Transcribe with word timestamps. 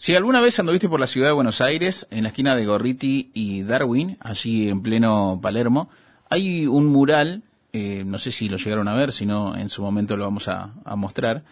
Si 0.00 0.14
alguna 0.14 0.40
vez 0.40 0.58
anduviste 0.58 0.88
por 0.88 0.98
la 0.98 1.06
ciudad 1.06 1.28
de 1.28 1.34
Buenos 1.34 1.60
Aires, 1.60 2.08
en 2.10 2.22
la 2.22 2.30
esquina 2.30 2.56
de 2.56 2.64
Gorriti 2.64 3.30
y 3.34 3.64
Darwin, 3.64 4.16
allí 4.20 4.70
en 4.70 4.80
pleno 4.80 5.38
Palermo, 5.42 5.90
hay 6.30 6.66
un 6.66 6.86
mural, 6.86 7.42
eh, 7.74 8.02
no 8.06 8.18
sé 8.18 8.32
si 8.32 8.48
lo 8.48 8.56
llegaron 8.56 8.88
a 8.88 8.94
ver, 8.94 9.12
si 9.12 9.26
no 9.26 9.54
en 9.54 9.68
su 9.68 9.82
momento 9.82 10.16
lo 10.16 10.24
vamos 10.24 10.48
a, 10.48 10.72
mostrar, 10.96 11.44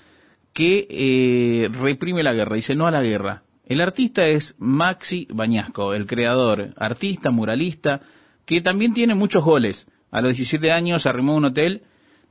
que 0.55 0.89
eh, 0.89 1.69
reprime 1.71 2.23
la 2.23 2.33
guerra, 2.33 2.57
dice 2.57 2.75
no 2.75 2.87
a 2.87 2.91
la 2.91 3.03
guerra. 3.03 3.43
El 3.67 3.83
artista 3.83 4.27
es 4.27 4.55
Maxi 4.57 5.29
Bañasco, 5.30 5.93
el 5.93 6.07
creador, 6.07 6.73
artista, 6.79 7.30
muralista, 7.30 8.01
que 8.46 8.62
también 8.62 8.95
tiene 8.95 9.15
muchos 9.15 9.45
goles. 9.45 9.89
A 10.11 10.23
los 10.23 10.30
17 10.30 10.73
años 10.73 11.05
arrimó 11.05 11.35
un 11.35 11.45
hotel, 11.45 11.83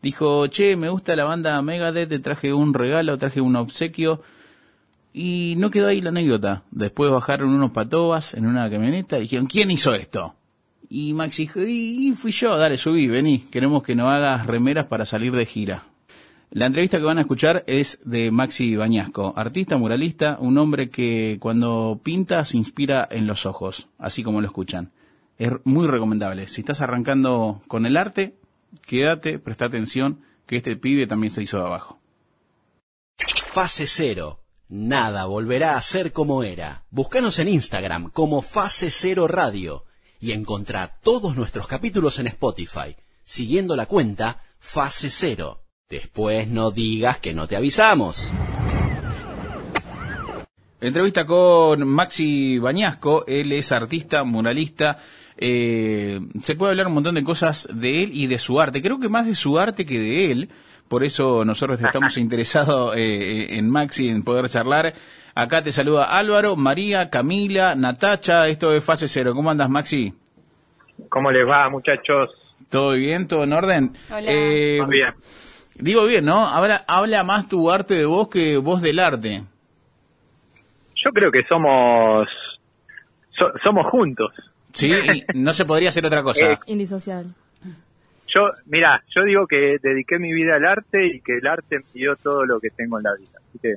dijo, 0.02 0.48
che, 0.48 0.78
me 0.78 0.90
gusta 0.90 1.16
la 1.16 1.26
banda 1.26 1.62
Megadeth, 1.62 2.10
te 2.10 2.18
traje 2.18 2.54
un 2.54 2.74
regalo, 2.74 3.20
traje 3.20 3.40
un 3.40 3.56
obsequio, 3.56 4.24
y 5.14 5.56
no 5.58 5.70
quedó 5.70 5.88
ahí 5.88 6.02
la 6.02 6.10
anécdota. 6.10 6.64
Después 6.72 7.12
bajaron 7.12 7.50
unos 7.50 7.72
patobas 7.72 8.34
en 8.34 8.46
una 8.46 8.70
camioneta 8.70 9.18
y 9.18 9.22
dijeron, 9.22 9.48
¿quién 9.48 9.72
hizo 9.72 9.94
esto? 9.94 10.36
Y 10.90 11.14
Maxi 11.14 11.44
dijo, 11.44 11.60
y 11.62 12.14
fui 12.16 12.32
yo, 12.32 12.58
dale, 12.58 12.78
subí, 12.78 13.08
vení, 13.08 13.40
queremos 13.52 13.84
que 13.84 13.96
nos 13.96 14.08
hagas 14.08 14.46
remeras 14.46 14.86
para 14.86 15.06
salir 15.06 15.34
de 15.34 15.46
gira. 15.46 15.84
La 16.50 16.68
entrevista 16.68 16.98
que 16.98 17.04
van 17.04 17.18
a 17.18 17.22
escuchar 17.22 17.66
es 17.68 18.00
de 18.06 18.32
Maxi 18.32 18.78
Bañasco, 18.78 19.34
artista 19.36 19.76
muralista, 19.76 20.38
un 20.40 20.58
hombre 20.58 20.90
que 20.90 21.38
cuando 21.42 22.00
pinta 22.02 22.46
se 22.46 22.56
inspira 22.56 23.06
en 23.12 23.28
los 23.28 23.46
ojos, 23.46 23.90
así 23.98 24.24
como 24.24 24.40
lo 24.40 24.48
escuchan. 24.48 24.92
Es 25.38 25.52
muy 25.66 25.88
recomendable. 25.88 26.48
Si 26.48 26.62
estás 26.62 26.82
arrancando 26.82 27.62
con 27.68 27.86
el 27.86 27.98
arte, 27.98 28.36
quédate, 28.86 29.40
presta 29.40 29.66
atención, 29.66 30.22
que 30.46 30.56
este 30.56 30.78
pibe 30.78 31.06
también 31.06 31.32
se 31.32 31.44
hizo 31.44 31.58
de 31.58 31.66
abajo. 31.66 32.00
Fase 33.18 33.86
cero 33.88 34.40
Nada 34.70 35.26
volverá 35.28 35.78
a 35.78 35.82
ser 35.82 36.12
como 36.12 36.44
era. 36.44 36.84
Búscanos 36.90 37.40
en 37.40 37.48
Instagram 37.48 38.12
como 38.12 38.42
Fase 38.42 38.92
Cero 38.92 39.26
Radio 39.30 39.86
y 40.20 40.34
encontrá 40.34 41.00
todos 41.02 41.38
nuestros 41.38 41.68
capítulos 41.68 42.20
en 42.20 42.28
Spotify, 42.28 42.98
siguiendo 43.24 43.78
la 43.78 43.86
cuenta 43.86 44.42
Fase 44.60 45.10
Cero. 45.10 45.64
Después 45.90 46.50
no 46.50 46.72
digas 46.72 47.20
que 47.20 47.34
no 47.34 47.48
te 47.48 47.56
avisamos. 47.56 48.34
Entrevista 50.82 51.26
con 51.26 51.88
Maxi 51.88 52.60
Bañasco, 52.60 53.26
él 53.26 53.54
es 53.54 53.72
artista, 53.72 54.26
muralista. 54.26 55.00
Eh, 55.38 56.20
se 56.44 56.56
puede 56.56 56.72
hablar 56.72 56.88
un 56.88 56.94
montón 56.96 57.16
de 57.16 57.24
cosas 57.24 57.70
de 57.74 58.04
él 58.04 58.12
y 58.14 58.28
de 58.28 58.38
su 58.38 58.60
arte. 58.60 58.82
Creo 58.82 59.00
que 59.00 59.08
más 59.08 59.28
de 59.28 59.36
su 59.36 59.58
arte 59.58 59.86
que 59.86 59.98
de 59.98 60.32
él, 60.32 60.50
por 60.88 61.04
eso 61.04 61.46
nosotros 61.46 61.82
estamos 61.84 62.18
interesados 62.18 62.96
eh, 62.96 63.58
en 63.58 63.70
Maxi, 63.70 64.10
en 64.10 64.24
poder 64.24 64.50
charlar. 64.50 64.94
Acá 65.36 65.64
te 65.64 65.72
saluda 65.72 66.18
Álvaro, 66.18 66.56
María, 66.56 67.10
Camila, 67.10 67.76
Natacha, 67.76 68.48
esto 68.48 68.74
es 68.74 68.84
Fase 68.84 69.08
Cero. 69.08 69.34
¿Cómo 69.36 69.52
andas, 69.52 69.70
Maxi? 69.70 70.14
¿Cómo 71.10 71.32
les 71.32 71.48
va, 71.48 71.70
muchachos? 71.70 72.30
¿Todo 72.70 72.94
bien? 72.94 73.28
¿Todo 73.28 73.44
en 73.44 73.54
orden? 73.54 73.94
Hola. 74.10 74.32
Eh, 74.32 74.82
bien. 74.88 75.14
Digo 75.76 76.06
bien, 76.06 76.26
¿no? 76.26 76.40
Ahora 76.40 76.84
habla 76.88 77.24
más 77.24 77.48
tu 77.48 77.70
arte 77.70 77.94
de 77.94 78.06
vos 78.06 78.30
que 78.30 78.58
vos 78.58 78.82
del 78.82 78.98
arte. 79.00 79.44
Yo 80.96 81.12
creo 81.12 81.32
que 81.32 81.44
somos 81.48 82.28
somos 83.64 83.86
juntos. 83.92 84.32
Sí, 84.74 84.92
no 85.36 85.54
se 85.54 85.66
podría 85.66 85.90
hacer 85.90 86.06
otra 86.06 86.24
cosa. 86.24 86.46
Eh, 86.52 86.58
Indisociable. 86.68 87.32
Yo, 88.38 88.52
mira, 88.68 89.04
yo 89.16 89.24
digo 89.24 89.48
que 89.48 89.78
dediqué 89.82 90.20
mi 90.20 90.32
vida 90.32 90.58
al 90.58 90.66
arte 90.66 91.08
y 91.08 91.22
que 91.22 91.38
el 91.38 91.48
arte 91.48 91.80
me 91.80 91.86
dio 91.94 92.16
todo 92.16 92.46
lo 92.46 92.60
que 92.60 92.70
tengo 92.70 93.00
en 93.00 93.04
la 93.04 93.16
vida. 93.16 93.40
Así 93.50 93.58
que, 93.60 93.76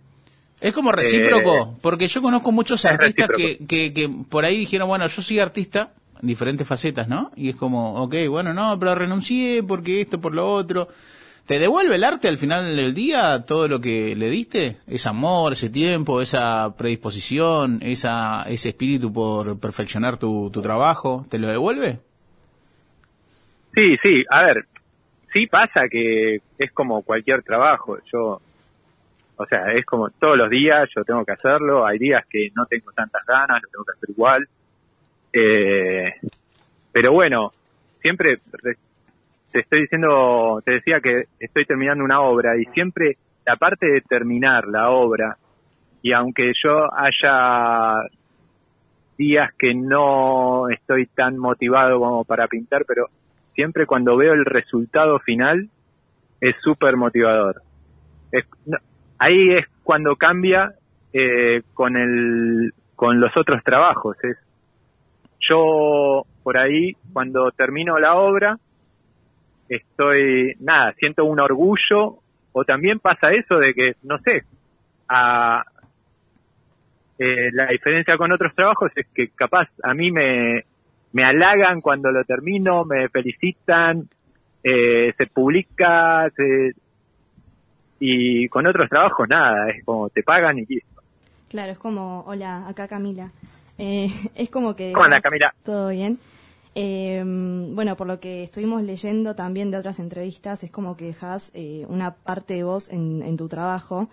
es 0.61 0.75
como 0.75 0.92
recíproco, 0.92 1.56
eh, 1.56 1.78
porque 1.80 2.06
yo 2.06 2.20
conozco 2.20 2.53
muchos 2.53 2.84
artistas 2.84 3.31
que, 3.34 3.56
que, 3.66 3.94
que, 3.94 4.11
por 4.28 4.44
ahí 4.44 4.58
dijeron, 4.58 4.88
bueno, 4.88 5.06
yo 5.06 5.22
soy 5.22 5.38
artista, 5.38 5.94
en 6.20 6.28
diferentes 6.28 6.69
facetas, 6.69 7.08
¿no? 7.08 7.31
Y 7.36 7.48
es 7.48 7.56
como, 7.56 7.94
ok, 7.94 8.14
bueno, 8.28 8.53
no, 8.53 8.78
pero 8.78 8.94
renuncié 8.94 9.62
porque 9.62 10.03
esto, 10.03 10.21
por 10.21 10.34
lo 10.34 10.53
otro. 10.53 10.88
¿Te 11.47 11.59
devuelve 11.59 11.97
el 11.97 12.04
arte 12.04 12.28
al 12.28 12.37
final 12.37 12.77
del 12.77 12.92
día 12.92 13.44
todo 13.47 13.66
lo 13.66 13.81
que 13.81 14.15
le 14.15 14.28
diste? 14.28 14.77
Ese 14.87 15.09
amor, 15.09 15.54
ese 15.54 15.71
tiempo, 15.71 16.21
esa 16.21 16.77
predisposición, 16.77 17.81
esa, 17.82 18.42
ese 18.42 18.69
espíritu 18.69 19.10
por 19.10 19.59
perfeccionar 19.59 20.19
tu, 20.19 20.50
tu 20.50 20.60
trabajo, 20.60 21.25
¿te 21.31 21.38
lo 21.38 21.48
devuelve? 21.48 21.98
Sí, 23.75 23.97
sí, 24.03 24.25
a 24.28 24.42
ver, 24.42 24.64
sí 25.32 25.47
pasa 25.47 25.88
que 25.88 26.41
es 26.58 26.72
como 26.72 27.03
cualquier 27.03 27.42
trabajo, 27.42 27.98
yo, 28.12 28.41
o 29.36 29.47
sea, 29.47 29.72
es 29.72 29.84
como 29.86 30.10
todos 30.10 30.36
los 30.36 30.50
días 30.50 30.88
yo 30.94 31.04
tengo 31.04 31.25
que 31.25 31.32
hacerlo, 31.32 31.86
hay 31.86 31.98
días 31.98 32.25
que 32.28 32.48
no 32.54 32.66
tengo 32.66 32.91
tantas 32.92 33.25
ganas, 33.25 33.62
lo 33.62 33.69
tengo 33.69 33.84
que 33.84 33.92
hacer 33.97 34.10
igual, 34.10 34.48
eh, 35.32 36.14
pero 36.92 37.12
bueno, 37.12 37.53
siempre 38.03 38.38
te 39.53 39.60
estoy 39.60 39.82
diciendo, 39.82 40.60
te 40.64 40.72
decía 40.72 41.00
que 41.00 41.25
estoy 41.38 41.64
terminando 41.64 42.04
una 42.04 42.20
obra 42.20 42.56
y 42.56 42.64
siempre 42.66 43.16
la 43.47 43.56
parte 43.56 43.86
de 43.86 44.00
terminar 44.00 44.66
la 44.66 44.91
obra, 44.91 45.36
y 46.03 46.12
aunque 46.12 46.53
yo 46.62 46.88
haya 46.92 48.03
días 49.16 49.53
que 49.59 49.75
no 49.75 50.69
estoy 50.70 51.06
tan 51.06 51.36
motivado 51.36 52.00
como 52.00 52.25
para 52.25 52.48
pintar, 52.48 52.84
pero 52.86 53.09
siempre 53.60 53.84
cuando 53.84 54.16
veo 54.16 54.32
el 54.32 54.47
resultado 54.47 55.19
final 55.19 55.69
es 56.41 56.56
súper 56.62 56.97
motivador. 56.97 57.60
ahí 59.19 59.50
es 59.50 59.66
cuando 59.82 60.16
cambia 60.16 60.72
eh, 61.12 61.60
con 61.75 61.94
el 61.94 62.72
con 62.97 63.21
los 63.21 63.37
otros 63.37 63.62
trabajos. 63.62 64.16
Es 64.25 64.38
yo 65.41 66.22
por 66.43 66.56
ahí 66.56 66.97
cuando 67.12 67.50
termino 67.50 67.98
la 67.98 68.15
obra 68.15 68.56
estoy 69.69 70.54
nada 70.59 70.94
siento 70.94 71.27
un 71.27 71.38
orgullo 71.38 72.21
o 72.53 72.65
también 72.65 72.98
pasa 72.98 73.31
eso 73.31 73.59
de 73.59 73.75
que 73.75 73.92
no 74.04 74.19
sé 74.21 74.44
a, 75.06 75.62
eh, 77.19 77.50
la 77.53 77.66
diferencia 77.66 78.16
con 78.16 78.32
otros 78.32 78.54
trabajos 78.54 78.91
es 78.97 79.06
que 79.15 79.28
capaz 79.28 79.69
a 79.82 79.92
mí 79.92 80.10
me 80.10 80.65
me 81.12 81.25
halagan 81.25 81.81
cuando 81.81 82.10
lo 82.10 82.25
termino, 82.25 82.84
me 82.84 83.09
felicitan, 83.09 84.09
eh, 84.62 85.12
se 85.16 85.26
publica, 85.26 86.31
y 87.98 88.48
con 88.48 88.66
otros 88.66 88.88
trabajos 88.88 89.28
nada, 89.28 89.71
es 89.71 89.84
como 89.84 90.09
te 90.09 90.22
pagan 90.22 90.59
y 90.59 90.66
listo. 90.66 91.03
Claro, 91.48 91.72
es 91.72 91.78
como, 91.78 92.22
hola, 92.26 92.69
acá 92.69 92.87
Camila. 92.87 93.31
Eh, 93.76 94.09
es 94.34 94.50
como 94.50 94.76
que... 94.76 94.93
Hola 94.94 95.21
Camila. 95.21 95.54
¿Todo 95.65 95.88
bien? 95.91 96.19
Eh, 96.76 97.22
bueno, 97.25 97.97
por 97.97 98.06
lo 98.06 98.21
que 98.21 98.44
estuvimos 98.44 98.82
leyendo 98.82 99.34
también 99.34 99.72
de 99.72 99.78
otras 99.78 99.98
entrevistas, 99.98 100.62
es 100.62 100.71
como 100.71 100.97
que 100.97 101.06
dejas 101.06 101.53
una 101.88 102.15
parte 102.15 102.54
de 102.54 102.62
vos 102.62 102.91
en, 102.91 103.37
tu 103.37 103.48
trabajo. 103.48 104.09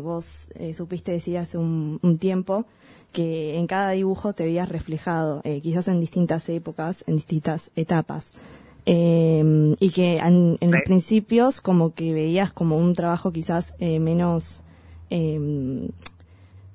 vos 0.00 0.48
supiste 0.72 1.10
decir 1.10 1.38
hace 1.38 1.58
un, 1.58 1.98
un 2.02 2.18
tiempo 2.18 2.66
que 3.12 3.56
en 3.58 3.66
cada 3.66 3.90
dibujo 3.90 4.32
te 4.32 4.44
veías 4.44 4.68
reflejado, 4.68 5.40
eh, 5.44 5.60
quizás 5.60 5.88
en 5.88 6.00
distintas 6.00 6.48
épocas, 6.48 7.04
en 7.06 7.16
distintas 7.16 7.70
etapas. 7.76 8.32
Eh, 8.84 9.76
y 9.78 9.90
que 9.90 10.16
en, 10.16 10.58
los 10.60 10.82
principios 10.82 11.60
como 11.60 11.94
que 11.94 12.12
veías 12.12 12.52
como 12.52 12.76
un 12.76 12.94
trabajo 12.94 13.30
quizás 13.30 13.76
eh, 13.78 14.00
menos, 14.00 14.64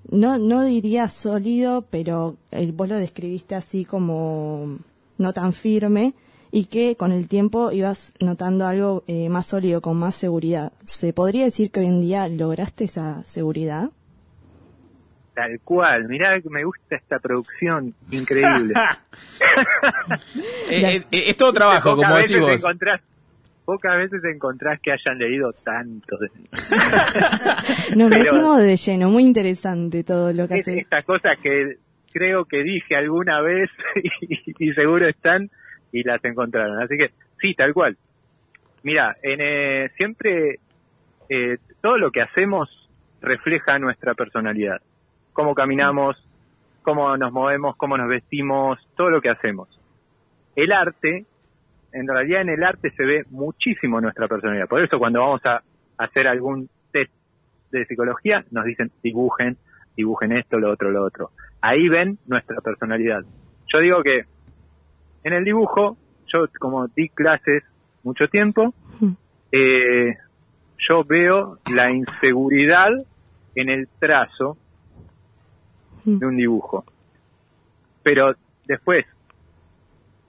no, 0.09 0.38
no 0.38 0.64
diría 0.64 1.09
sólido, 1.09 1.84
pero 1.90 2.38
vos 2.74 2.88
lo 2.88 2.97
describiste 2.97 3.56
así 3.56 3.84
como 3.84 4.78
no 5.18 5.34
tan 5.34 5.53
firme 5.53 6.14
y 6.52 6.66
que 6.66 6.96
con 6.96 7.12
el 7.12 7.28
tiempo 7.28 7.72
ibas 7.72 8.14
notando 8.20 8.68
algo 8.68 9.03
más 9.30 9.47
sólido, 9.47 9.81
con 9.81 9.97
más 9.97 10.16
seguridad. 10.16 10.72
¿Se 10.84 11.14
podría 11.14 11.46
decir 11.46 11.72
que 11.72 11.80
hoy 11.80 11.88
en 11.88 12.00
día 12.00 12.28
lograste 12.28 12.84
esa 12.84 13.24
seguridad? 13.26 13.90
Tal 15.38 15.59
cual, 15.64 16.08
mirá 16.08 16.42
que 16.42 16.50
me 16.50 16.64
gusta 16.64 16.96
esta 16.96 17.20
producción 17.20 17.94
increíble. 18.11 18.73
Eh, 20.70 20.97
eh, 20.97 21.03
eh, 21.11 21.23
es 21.29 21.38
todo 21.38 21.53
trabajo, 21.53 21.96
como 21.96 22.16
decís 22.17 22.40
vos. 22.40 22.64
pocas 23.66 23.97
veces 23.97 24.23
encontrás 24.26 24.79
que 24.82 24.91
hayan 24.91 25.17
leído 25.17 25.50
tanto. 25.64 26.17
Nos 27.96 28.09
metimos 28.09 28.59
de 28.59 28.76
lleno, 28.76 29.09
muy 29.09 29.23
interesante 29.23 30.03
todo 30.03 30.32
lo 30.34 30.47
que 30.47 30.56
hace. 30.56 30.79
Estas 30.79 31.06
cosas 31.06 31.40
que 31.41 31.78
creo 32.11 32.46
que 32.46 32.64
dije 32.64 32.96
alguna 32.96 33.41
vez 33.41 33.70
y, 34.59 34.73
seguro 34.73 35.08
están 35.08 35.50
y 35.91 36.03
las 36.03 36.23
encontraron. 36.26 36.82
Así 36.82 36.97
que 36.97 37.11
sí, 37.41 37.53
tal 37.56 37.73
cual. 37.73 37.97
Mira, 38.84 39.16
en, 39.23 39.90
siempre 39.96 40.59
todo 41.82 41.97
lo 41.97 42.11
que 42.11 42.22
hacemos 42.22 42.70
refleja 43.22 43.79
nuestra 43.79 44.14
personalidad 44.14 44.82
cómo 45.37 45.53
caminamos, 45.53 46.17
cómo 46.81 47.16
nos 47.16 47.31
movemos, 47.31 47.75
cómo 47.78 47.95
nos 47.95 48.09
vestimos, 48.09 48.79
todo 48.95 49.11
lo 49.11 49.22
que 49.22 49.29
hacemos. 49.29 49.69
El 50.55 50.72
arte, 50.72 51.28
en 51.91 52.07
realidad 52.07 52.41
en 52.41 52.49
el 52.49 52.63
arte 52.63 52.89
se 52.97 53.05
ve 53.05 53.23
muchísimo 53.29 54.01
nuestra 54.01 54.28
personalidad. 54.28 54.67
Por 54.67 54.84
eso 54.84 54.97
cuando 54.97 55.19
vamos 55.19 55.45
a 55.45 55.61
hacer 55.99 56.28
algún 56.28 56.67
test 56.91 57.11
de 57.72 57.85
psicología 57.85 58.45
nos 58.49 58.66
dicen 58.66 58.91
dibujen 59.03 59.57
dibujen 59.95 60.31
esto, 60.31 60.57
lo 60.57 60.72
otro, 60.72 60.89
lo 60.89 61.03
otro. 61.03 61.29
Ahí 61.61 61.87
ven 61.87 62.17
nuestra 62.25 62.59
personalidad. 62.61 63.22
Yo 63.72 63.79
digo 63.79 64.01
que 64.01 64.25
en 65.23 65.34
el 65.34 65.43
dibujo, 65.43 65.97
yo 66.34 66.47
como 66.59 66.87
di 66.87 67.09
clases 67.09 67.63
mucho 68.01 68.28
tiempo, 68.28 68.73
eh, 69.51 70.16
yo 70.89 71.03
veo 71.03 71.59
la 71.72 71.91
inseguridad 71.91 72.89
en 73.53 73.69
el 73.69 73.87
trazo 73.99 74.57
de 76.08 76.26
un 76.26 76.38
dibujo. 76.38 76.86
Pero 78.02 78.34
después, 78.66 79.06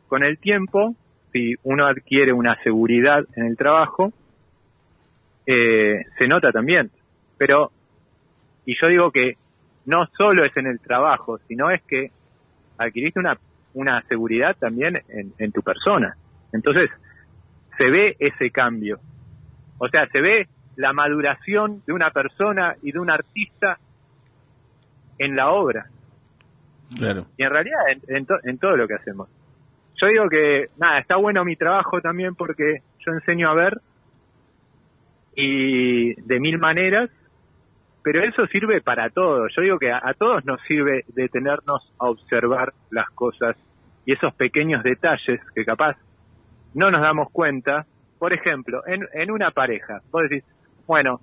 con 0.08 0.24
el 0.24 0.38
tiempo, 0.38 0.96
si 1.32 1.54
uno 1.62 1.86
adquiere 1.86 2.32
una 2.32 2.60
seguridad 2.62 3.24
en 3.36 3.46
el 3.46 3.56
trabajo, 3.56 4.12
eh, 5.46 6.04
se 6.18 6.26
nota 6.26 6.50
también. 6.50 6.90
Pero, 7.36 7.70
y 8.66 8.74
yo 8.80 8.88
digo 8.88 9.10
que 9.12 9.34
no 9.86 10.06
solo 10.16 10.44
es 10.44 10.56
en 10.56 10.66
el 10.66 10.80
trabajo, 10.80 11.38
sino 11.46 11.70
es 11.70 11.80
que 11.82 12.10
adquiriste 12.76 13.20
una, 13.20 13.38
una 13.74 14.02
seguridad 14.02 14.56
también 14.58 15.00
en, 15.08 15.32
en 15.38 15.52
tu 15.52 15.62
persona. 15.62 16.16
Entonces, 16.52 16.90
se 17.76 17.88
ve 17.88 18.16
ese 18.18 18.50
cambio. 18.50 18.98
O 19.78 19.88
sea, 19.88 20.08
se 20.08 20.20
ve 20.20 20.48
la 20.74 20.92
maduración 20.92 21.82
de 21.86 21.92
una 21.92 22.10
persona 22.10 22.74
y 22.82 22.90
de 22.90 22.98
un 22.98 23.10
artista 23.10 23.78
en 25.18 25.36
la 25.36 25.50
obra. 25.50 25.86
Claro. 26.96 27.26
Y 27.36 27.42
en 27.42 27.50
realidad 27.50 27.80
en, 28.08 28.26
en, 28.44 28.58
todo 28.58 28.76
lo 28.76 28.88
que 28.88 28.94
hacemos. 28.94 29.28
Yo 30.00 30.06
digo 30.06 30.28
que, 30.28 30.68
nada, 30.78 31.00
está 31.00 31.16
bueno 31.16 31.44
mi 31.44 31.56
trabajo 31.56 32.00
también 32.00 32.34
porque 32.34 32.82
yo 33.04 33.12
enseño 33.12 33.50
a 33.50 33.54
ver 33.54 33.80
y 35.34 36.14
de 36.14 36.40
mil 36.40 36.58
maneras, 36.58 37.10
pero 38.02 38.22
eso 38.22 38.46
sirve 38.46 38.80
para 38.80 39.10
todo. 39.10 39.48
Yo 39.48 39.62
digo 39.62 39.78
que 39.78 39.92
a, 39.92 40.00
a 40.02 40.14
todos 40.14 40.44
nos 40.44 40.60
sirve 40.62 41.04
detenernos 41.08 41.92
a 41.98 42.08
observar 42.08 42.72
las 42.90 43.10
cosas 43.10 43.56
y 44.06 44.12
esos 44.12 44.32
pequeños 44.34 44.82
detalles 44.82 45.40
que 45.54 45.64
capaz 45.64 45.96
no 46.74 46.90
nos 46.90 47.02
damos 47.02 47.30
cuenta. 47.30 47.86
Por 48.18 48.32
ejemplo, 48.32 48.82
en, 48.86 49.06
en 49.12 49.30
una 49.30 49.50
pareja, 49.50 50.00
vos 50.10 50.22
decís, 50.22 50.44
bueno, 50.86 51.20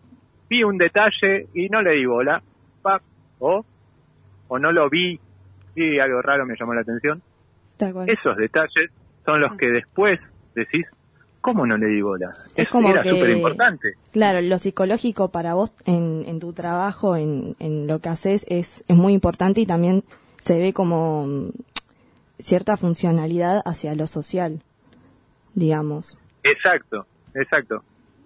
vi 0.49 0.63
un 0.63 0.77
detalle 0.77 1.47
y 1.53 1.67
no 1.69 1.81
le 1.81 1.91
di 1.91 2.05
bola, 2.05 2.41
pa, 2.81 3.01
o, 3.39 3.65
o 4.47 4.59
no 4.59 4.71
lo 4.71 4.89
vi 4.89 5.19
y 5.75 5.99
algo 5.99 6.21
raro 6.21 6.45
me 6.45 6.55
llamó 6.59 6.73
la 6.73 6.81
atención. 6.81 7.21
Esos 8.07 8.37
detalles 8.37 8.91
son 9.25 9.41
los 9.41 9.55
que 9.57 9.67
después 9.67 10.19
decís, 10.53 10.85
¿cómo 11.41 11.65
no 11.67 11.77
le 11.77 11.87
di 11.87 12.01
bola? 12.01 12.31
Es 12.55 12.69
como 12.69 12.89
era 12.89 13.03
súper 13.03 13.29
importante. 13.31 13.93
Claro, 14.13 14.39
lo 14.41 14.57
psicológico 14.57 15.29
para 15.29 15.53
vos 15.53 15.73
en, 15.85 16.23
en 16.27 16.39
tu 16.39 16.53
trabajo, 16.53 17.17
en, 17.17 17.55
en 17.59 17.87
lo 17.87 17.99
que 17.99 18.09
haces, 18.09 18.45
es, 18.49 18.85
es 18.87 18.95
muy 18.95 19.13
importante 19.13 19.61
y 19.61 19.65
también 19.65 20.03
se 20.39 20.59
ve 20.59 20.71
como 20.73 21.27
mm, 21.27 21.49
cierta 22.39 22.77
funcionalidad 22.77 23.61
hacia 23.65 23.95
lo 23.95 24.07
social, 24.07 24.61
digamos. 25.53 26.17
Exacto, 26.43 27.05
exacto 27.33 27.83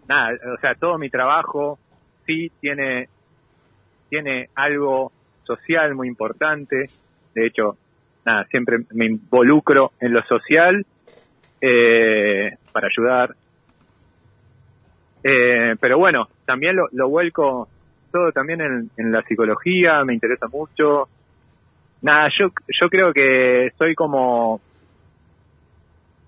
nada, 0.10 0.38
o 0.54 0.60
sea, 0.60 0.76
todo 0.76 0.98
mi 0.98 1.10
trabajo 1.10 1.80
sí 2.26 2.52
tiene, 2.60 3.08
tiene 4.10 4.50
algo 4.56 5.14
social 5.56 5.96
muy 5.96 6.08
importante. 6.08 6.90
De 7.34 7.48
hecho, 7.48 7.78
nada, 8.26 8.46
siempre 8.46 8.80
me 8.94 9.06
involucro 9.06 9.92
en 10.00 10.14
lo 10.14 10.24
social 10.24 10.86
eh, 11.62 12.56
para 12.72 12.88
ayudar. 12.88 13.36
Eh, 15.24 15.76
pero 15.80 15.98
bueno, 15.98 16.28
también 16.46 16.76
lo, 16.76 17.10
vuelco 17.10 17.68
todo 18.12 18.32
también 18.32 18.62
en, 18.62 18.90
en, 18.98 19.12
la 19.12 19.22
psicología, 19.24 20.04
me 20.06 20.14
interesa 20.14 20.48
mucho. 20.48 21.10
Nada, 22.02 22.30
yo, 22.38 22.52
yo 22.68 22.90
creo 22.90 23.14
que 23.14 23.72
soy 23.78 23.96
como... 23.96 24.62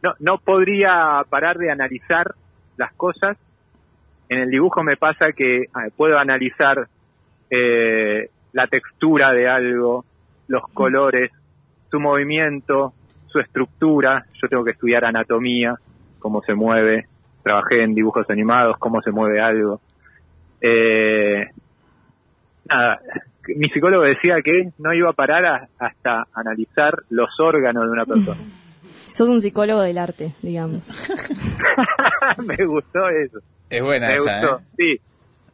No, 0.04 0.14
no 0.20 0.40
podría 0.40 1.24
parar 1.30 1.58
de 1.58 1.72
analizar 1.72 2.34
las 2.76 2.92
cosas 2.94 3.38
en 4.32 4.40
el 4.40 4.50
dibujo 4.50 4.82
me 4.82 4.96
pasa 4.96 5.34
que 5.34 5.66
ah, 5.74 5.88
puedo 5.94 6.18
analizar 6.18 6.88
eh, 7.50 8.30
la 8.54 8.68
textura 8.68 9.32
de 9.32 9.48
algo, 9.48 10.06
los 10.48 10.64
colores, 10.74 11.32
su 11.90 12.00
movimiento, 12.00 12.94
su 13.28 13.40
estructura. 13.40 14.26
Yo 14.42 14.48
tengo 14.48 14.64
que 14.64 14.72
estudiar 14.72 15.06
anatomía, 15.06 15.76
cómo 16.20 16.42
se 16.42 16.54
mueve. 16.54 17.08
Trabajé 17.44 17.84
en 17.84 17.96
dibujos 17.96 18.30
animados, 18.30 18.78
cómo 18.78 19.02
se 19.02 19.12
mueve 19.12 19.42
algo. 19.42 19.82
Eh, 20.62 21.48
nada, 22.70 23.00
mi 23.48 23.70
psicólogo 23.70 24.04
decía 24.04 24.36
que 24.44 24.70
no 24.78 24.94
iba 24.94 25.10
a 25.10 25.14
parar 25.14 25.68
hasta 25.80 26.28
analizar 26.34 27.04
los 27.10 27.30
órganos 27.40 27.86
de 27.86 27.90
una 27.90 28.06
persona. 28.06 28.40
Sos 29.14 29.30
un 29.30 29.42
psicólogo 29.42 29.82
del 29.82 29.98
arte, 29.98 30.34
digamos. 30.42 30.94
me 32.46 32.66
gustó 32.66 33.10
eso. 33.10 33.40
Es 33.70 33.82
buena 33.84 34.08
me 34.08 34.14
esa, 34.16 34.42
gustó. 34.42 34.58
¿eh? 34.58 34.64
Sí, 34.78 35.02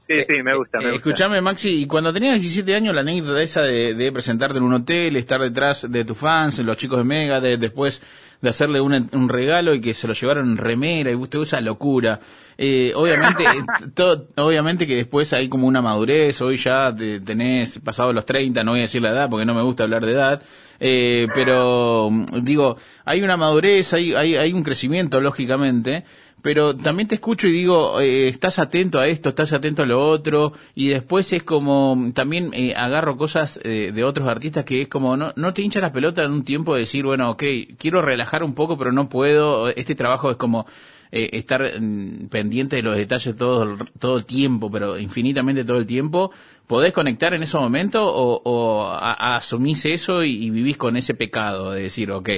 sí, 0.08 0.16
sí, 0.28 0.44
me 0.44 0.56
gusta, 0.56 0.80
me 0.80 0.86
eh, 0.86 0.96
Escuchame, 0.96 1.42
Maxi, 1.42 1.84
y 1.84 1.88
cuando 1.88 2.14
tenías 2.14 2.36
17 2.42 2.76
años, 2.76 2.96
la 2.96 3.02
anécdota 3.02 3.42
esa 3.42 3.62
de, 3.62 3.94
de, 3.94 4.12
presentarte 4.12 4.58
en 4.58 4.64
un 4.64 4.74
hotel, 4.74 5.16
estar 5.16 5.42
detrás 5.42 5.90
de 5.90 6.06
tus 6.06 6.18
fans, 6.18 6.60
los 6.60 6.78
chicos 6.78 7.00
de 7.00 7.04
Mega, 7.04 7.42
de, 7.42 7.58
después 7.58 8.02
de 8.42 8.50
hacerle 8.50 8.80
un, 8.80 9.10
un, 9.12 9.30
regalo 9.30 9.74
y 9.74 9.82
que 9.82 9.94
se 9.94 10.08
lo 10.08 10.14
llevaron 10.14 10.52
en 10.52 10.58
remera 10.58 11.12
y 11.12 11.16
usted 11.16 11.40
usa 11.40 11.62
locura. 11.62 12.20
Eh, 12.58 12.92
obviamente, 12.96 13.46
todo, 13.94 14.28
obviamente 14.38 14.86
que 14.86 14.96
después 14.96 15.34
hay 15.34 15.50
como 15.50 15.68
una 15.68 15.82
madurez, 15.82 16.42
hoy 16.42 16.58
ya 16.58 16.94
te, 16.96 17.20
tenés 17.20 17.80
pasado 17.80 18.14
los 18.14 18.26
30, 18.26 18.64
no 18.64 18.72
voy 18.72 18.82
a 18.82 18.84
decir 18.84 19.02
la 19.02 19.10
edad 19.10 19.30
porque 19.30 19.46
no 19.46 19.54
me 19.54 19.62
gusta 19.62 19.84
hablar 19.84 20.06
de 20.06 20.12
edad, 20.12 20.44
eh, 20.80 21.28
pero 21.34 22.10
digo, 22.42 22.78
hay 23.06 23.24
una 23.24 23.38
madurez, 23.38 23.94
hay, 23.94 24.14
hay, 24.14 24.36
hay 24.36 24.54
un 24.54 24.64
crecimiento, 24.64 25.20
lógicamente, 25.20 26.04
pero 26.48 26.78
también 26.78 27.10
te 27.10 27.16
escucho 27.16 27.50
y 27.50 27.52
digo, 27.52 28.00
eh, 28.00 28.30
estás 28.30 28.58
atento 28.58 29.00
a 29.00 29.08
esto, 29.10 29.28
estás 29.28 29.52
atento 29.52 29.84
a 29.84 29.86
lo 29.86 30.00
otro, 30.00 30.54
y 30.76 30.88
después 30.88 31.34
es 31.34 31.44
como, 31.44 32.10
también 32.14 32.52
eh, 32.54 32.74
agarro 32.74 33.18
cosas 33.18 33.60
eh, 33.66 33.92
de 33.94 34.04
otros 34.06 34.30
artistas 34.30 34.64
que 34.64 34.84
es 34.84 34.88
como, 34.88 35.18
no, 35.18 35.34
no 35.36 35.54
te 35.54 35.62
hincha 35.62 35.82
la 35.82 35.92
pelota 35.92 36.24
en 36.24 36.32
un 36.32 36.46
tiempo 36.46 36.74
de 36.74 36.80
decir, 36.80 37.04
bueno, 37.04 37.32
ok, 37.32 37.44
quiero 37.78 38.02
relajar 38.02 38.44
un 38.44 38.54
poco, 38.54 38.78
pero 38.78 38.94
no 38.94 39.10
puedo, 39.10 39.68
este 39.68 39.94
trabajo 39.94 40.32
es 40.32 40.38
como 40.38 40.66
eh, 41.12 41.32
estar 41.34 41.70
mm, 41.82 42.30
pendiente 42.30 42.78
de 42.78 42.82
los 42.82 42.96
detalles 42.96 43.36
todo, 43.36 43.80
todo 44.00 44.16
el 44.16 44.24
tiempo, 44.24 44.72
pero 44.72 44.98
infinitamente 44.98 45.66
todo 45.66 45.80
el 45.80 45.86
tiempo. 45.86 46.32
¿Podés 46.66 46.94
conectar 46.94 47.34
en 47.34 47.44
ese 47.44 47.58
momento 47.58 48.08
o, 48.08 48.42
o 48.42 48.88
a, 48.88 49.34
a 49.34 49.36
asumís 49.36 49.84
eso 49.86 50.24
y, 50.24 50.46
y 50.46 50.50
vivís 50.50 50.78
con 50.78 50.96
ese 50.96 51.14
pecado 51.14 51.72
de 51.72 51.82
decir, 51.82 52.10
ok, 52.10 52.30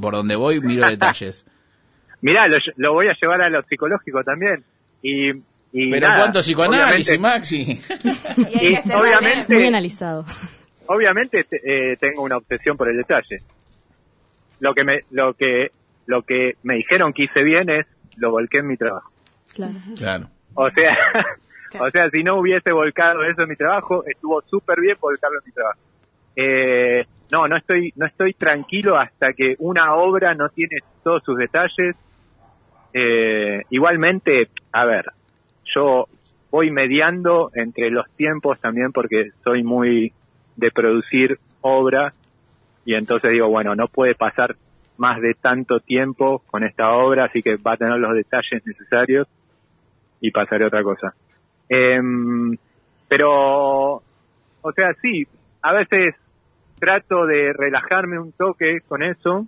por 0.00 0.14
donde 0.14 0.36
voy 0.36 0.60
miro 0.60 0.86
detalles? 0.88 1.44
Mirá, 2.22 2.48
lo, 2.48 2.56
lo, 2.76 2.92
voy 2.92 3.08
a 3.08 3.16
llevar 3.20 3.42
a 3.42 3.48
lo 3.48 3.62
psicológico 3.62 4.22
también. 4.22 4.64
Y, 5.02 5.30
y 5.72 5.90
Pero 5.90 6.08
nada, 6.08 6.20
cuánto 6.20 6.40
psicoanálisis, 6.40 7.20
Maxi. 7.20 7.62
y, 8.60 8.76
obviamente, 8.92 9.54
muy 9.54 9.66
analizado. 9.66 10.24
Obviamente 10.86 11.46
eh, 11.50 11.96
tengo 12.00 12.22
una 12.22 12.38
obsesión 12.38 12.76
por 12.76 12.88
el 12.88 12.96
detalle. 12.96 13.38
Lo 14.60 14.74
que 14.74 14.84
me, 14.84 15.00
lo 15.10 15.34
que, 15.34 15.70
lo 16.06 16.22
que 16.22 16.56
me 16.62 16.76
dijeron 16.76 17.12
que 17.12 17.24
hice 17.24 17.42
bien 17.42 17.68
es 17.68 17.86
lo 18.16 18.30
volqué 18.30 18.58
en 18.58 18.66
mi 18.66 18.76
trabajo. 18.76 19.10
Claro. 19.54 19.74
claro. 19.96 20.28
O 20.54 20.70
sea, 20.70 20.96
o 21.80 21.90
sea, 21.90 22.10
si 22.10 22.22
no 22.22 22.36
hubiese 22.36 22.72
volcado 22.72 23.22
eso 23.24 23.42
en 23.42 23.48
mi 23.50 23.56
trabajo, 23.56 24.04
estuvo 24.06 24.42
súper 24.42 24.80
bien 24.80 24.96
volcarlo 25.00 25.38
en 25.38 25.46
mi 25.46 25.52
trabajo. 25.52 25.80
Eh, 26.34 27.06
no, 27.30 27.46
no 27.46 27.56
estoy, 27.56 27.92
no 27.96 28.06
estoy 28.06 28.32
tranquilo 28.34 28.96
hasta 28.96 29.32
que 29.32 29.56
una 29.58 29.94
obra 29.94 30.34
no 30.34 30.48
tiene 30.48 30.78
todos 31.02 31.22
sus 31.24 31.36
detalles, 31.36 31.96
eh, 32.92 33.62
igualmente, 33.70 34.48
a 34.72 34.84
ver, 34.84 35.06
yo 35.74 36.06
voy 36.50 36.70
mediando 36.70 37.50
entre 37.54 37.90
los 37.90 38.08
tiempos 38.16 38.60
también 38.60 38.92
porque 38.92 39.30
soy 39.44 39.62
muy 39.62 40.12
de 40.56 40.70
producir 40.70 41.38
obra 41.60 42.12
y 42.84 42.94
entonces 42.94 43.32
digo, 43.32 43.48
bueno, 43.48 43.74
no 43.74 43.88
puede 43.88 44.14
pasar 44.14 44.56
más 44.96 45.20
de 45.20 45.34
tanto 45.34 45.80
tiempo 45.80 46.42
con 46.46 46.64
esta 46.64 46.90
obra, 46.90 47.26
así 47.26 47.42
que 47.42 47.56
va 47.56 47.74
a 47.74 47.76
tener 47.76 47.98
los 47.98 48.14
detalles 48.14 48.66
necesarios 48.66 49.28
y 50.20 50.30
pasaré 50.30 50.66
otra 50.66 50.82
cosa. 50.82 51.14
Eh, 51.68 52.00
pero, 53.08 54.02
o 54.62 54.72
sea, 54.74 54.92
sí, 55.00 55.26
a 55.62 55.72
veces 55.72 56.14
trato 56.78 57.26
de 57.26 57.52
relajarme 57.52 58.18
un 58.18 58.32
toque 58.32 58.80
con 58.86 59.02
eso, 59.02 59.46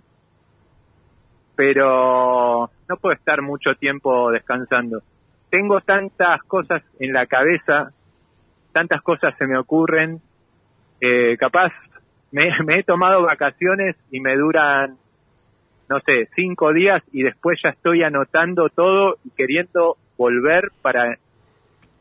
pero 1.55 2.69
no 2.87 2.97
puedo 2.97 3.15
estar 3.15 3.41
mucho 3.41 3.75
tiempo 3.75 4.31
descansando. 4.31 5.01
Tengo 5.49 5.81
tantas 5.81 6.41
cosas 6.43 6.81
en 6.99 7.13
la 7.13 7.25
cabeza, 7.25 7.91
tantas 8.71 9.01
cosas 9.01 9.35
se 9.37 9.47
me 9.47 9.57
ocurren, 9.57 10.21
eh, 11.01 11.35
capaz 11.37 11.73
me, 12.31 12.49
he 12.69 12.83
tomado 12.83 13.23
vacaciones 13.23 13.95
y 14.11 14.19
me 14.19 14.35
duran, 14.35 14.97
no 15.89 15.99
sé, 16.05 16.29
cinco 16.35 16.73
días 16.73 17.03
y 17.11 17.23
después 17.23 17.59
ya 17.63 17.69
estoy 17.69 18.03
anotando 18.03 18.69
todo 18.69 19.17
y 19.25 19.31
queriendo 19.31 19.97
volver 20.17 20.71
para, 20.81 21.17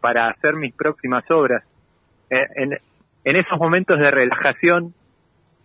para 0.01 0.29
hacer 0.29 0.57
mis 0.57 0.75
próximas 0.75 1.29
obras. 1.31 1.65
Eh, 2.31 2.47
en, 2.55 2.79
en 3.25 3.37
esos 3.37 3.59
momentos 3.59 3.99
de 3.99 4.11
relajación, 4.11 4.95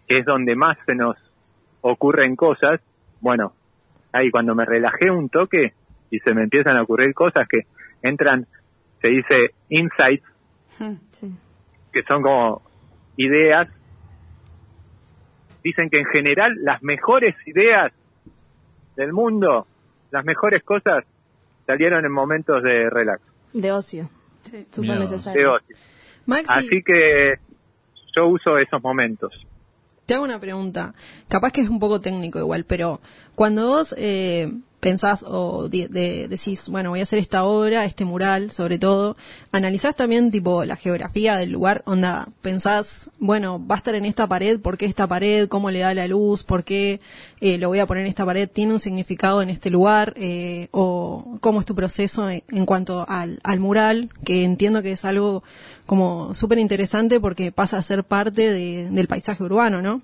que 0.08 0.20
es 0.20 0.26
donde 0.26 0.56
más 0.56 0.78
se 0.86 0.96
nos 0.96 1.16
ocurren 1.82 2.36
cosas, 2.36 2.82
bueno, 3.22 3.54
ahí 4.16 4.32
cuando 4.32 4.56
me 4.56 4.66
relajé 4.66 5.12
un 5.12 5.30
toque 5.30 5.74
y 6.10 6.20
se 6.20 6.34
me 6.34 6.44
empiezan 6.44 6.78
a 6.78 6.84
ocurrir 6.84 7.14
cosas 7.14 7.48
que 7.48 7.62
entran, 8.02 8.48
se 9.02 9.10
dice 9.10 9.54
insights, 9.70 10.26
que 11.92 12.04
son 12.04 12.22
como 12.22 12.62
ideas. 13.18 13.68
Dicen 15.64 15.90
que 15.90 16.00
en 16.00 16.06
general 16.06 16.54
las 16.62 16.82
mejores 16.84 17.36
ideas 17.46 17.92
del 18.96 19.12
mundo, 19.12 19.68
las 20.12 20.24
mejores 20.24 20.64
cosas, 20.64 21.04
salieron 21.66 22.06
en 22.06 22.12
momentos 22.12 22.64
de 22.64 22.90
relax. 22.90 23.22
De 23.54 23.72
ocio. 23.72 24.10
Sí. 24.42 24.66
Súper 24.72 25.00
necesario. 25.00 25.42
De 25.42 25.48
ocio. 25.48 25.78
Maxi, 26.28 26.54
Así 26.60 26.84
que 26.84 27.36
yo 28.16 28.28
uso 28.28 28.58
esos 28.58 28.82
momentos. 28.82 29.34
Te 30.06 30.14
hago 30.14 30.24
una 30.24 30.40
pregunta. 30.40 30.94
Capaz 31.28 31.52
que 31.52 31.62
es 31.62 31.70
un 31.70 31.80
poco 31.80 32.02
técnico 32.02 32.40
igual, 32.40 32.66
pero 32.66 33.02
cuando 33.36 33.68
vos 33.68 33.96
eh, 33.98 34.52
pensás 34.86 35.26
o 35.28 35.68
de- 35.68 36.28
decís, 36.28 36.70
bueno, 36.70 36.92
voy 36.92 37.00
a 37.00 37.04
hacer 37.04 37.18
esta 37.18 37.44
obra, 37.46 37.86
este 37.86 38.06
mural, 38.06 38.52
sobre 38.52 38.78
todo, 38.78 39.18
analizás 39.52 39.96
también 39.96 40.30
tipo 40.30 40.64
la 40.64 40.76
geografía 40.76 41.38
del 41.38 41.50
lugar, 41.52 41.82
onda, 41.88 42.28
pensás, 42.44 43.10
bueno, 43.18 43.60
va 43.66 43.74
a 43.74 43.78
estar 43.80 43.96
en 43.96 44.06
esta 44.06 44.28
pared, 44.28 44.60
¿por 44.60 44.78
qué 44.78 44.86
esta 44.86 45.08
pared? 45.08 45.48
¿Cómo 45.48 45.72
le 45.72 45.80
da 45.80 45.96
la 45.96 46.08
luz? 46.08 46.44
¿Por 46.44 46.64
qué 46.64 47.00
eh, 47.42 47.58
lo 47.58 47.70
voy 47.70 47.80
a 47.80 47.88
poner 47.88 48.04
en 48.04 48.10
esta 48.10 48.28
pared? 48.28 48.48
¿Tiene 48.48 48.74
un 48.74 48.80
significado 48.80 49.42
en 49.42 49.50
este 49.50 49.72
lugar? 49.72 50.14
Eh, 50.18 50.68
¿O 50.70 51.38
cómo 51.42 51.62
es 51.62 51.66
tu 51.66 51.74
proceso 51.74 52.30
en, 52.30 52.44
en 52.50 52.66
cuanto 52.68 53.06
al, 53.10 53.40
al 53.44 53.60
mural? 53.60 54.10
Que 54.24 54.44
entiendo 54.44 54.84
que 54.84 54.92
es 54.92 55.04
algo 55.04 55.44
como 55.88 56.36
súper 56.36 56.60
interesante 56.60 57.20
porque 57.20 57.52
pasa 57.52 57.78
a 57.80 57.82
ser 57.82 58.04
parte 58.04 58.52
de- 58.52 58.90
del 58.92 59.08
paisaje 59.08 59.42
urbano, 59.44 59.82
¿no? 59.82 60.04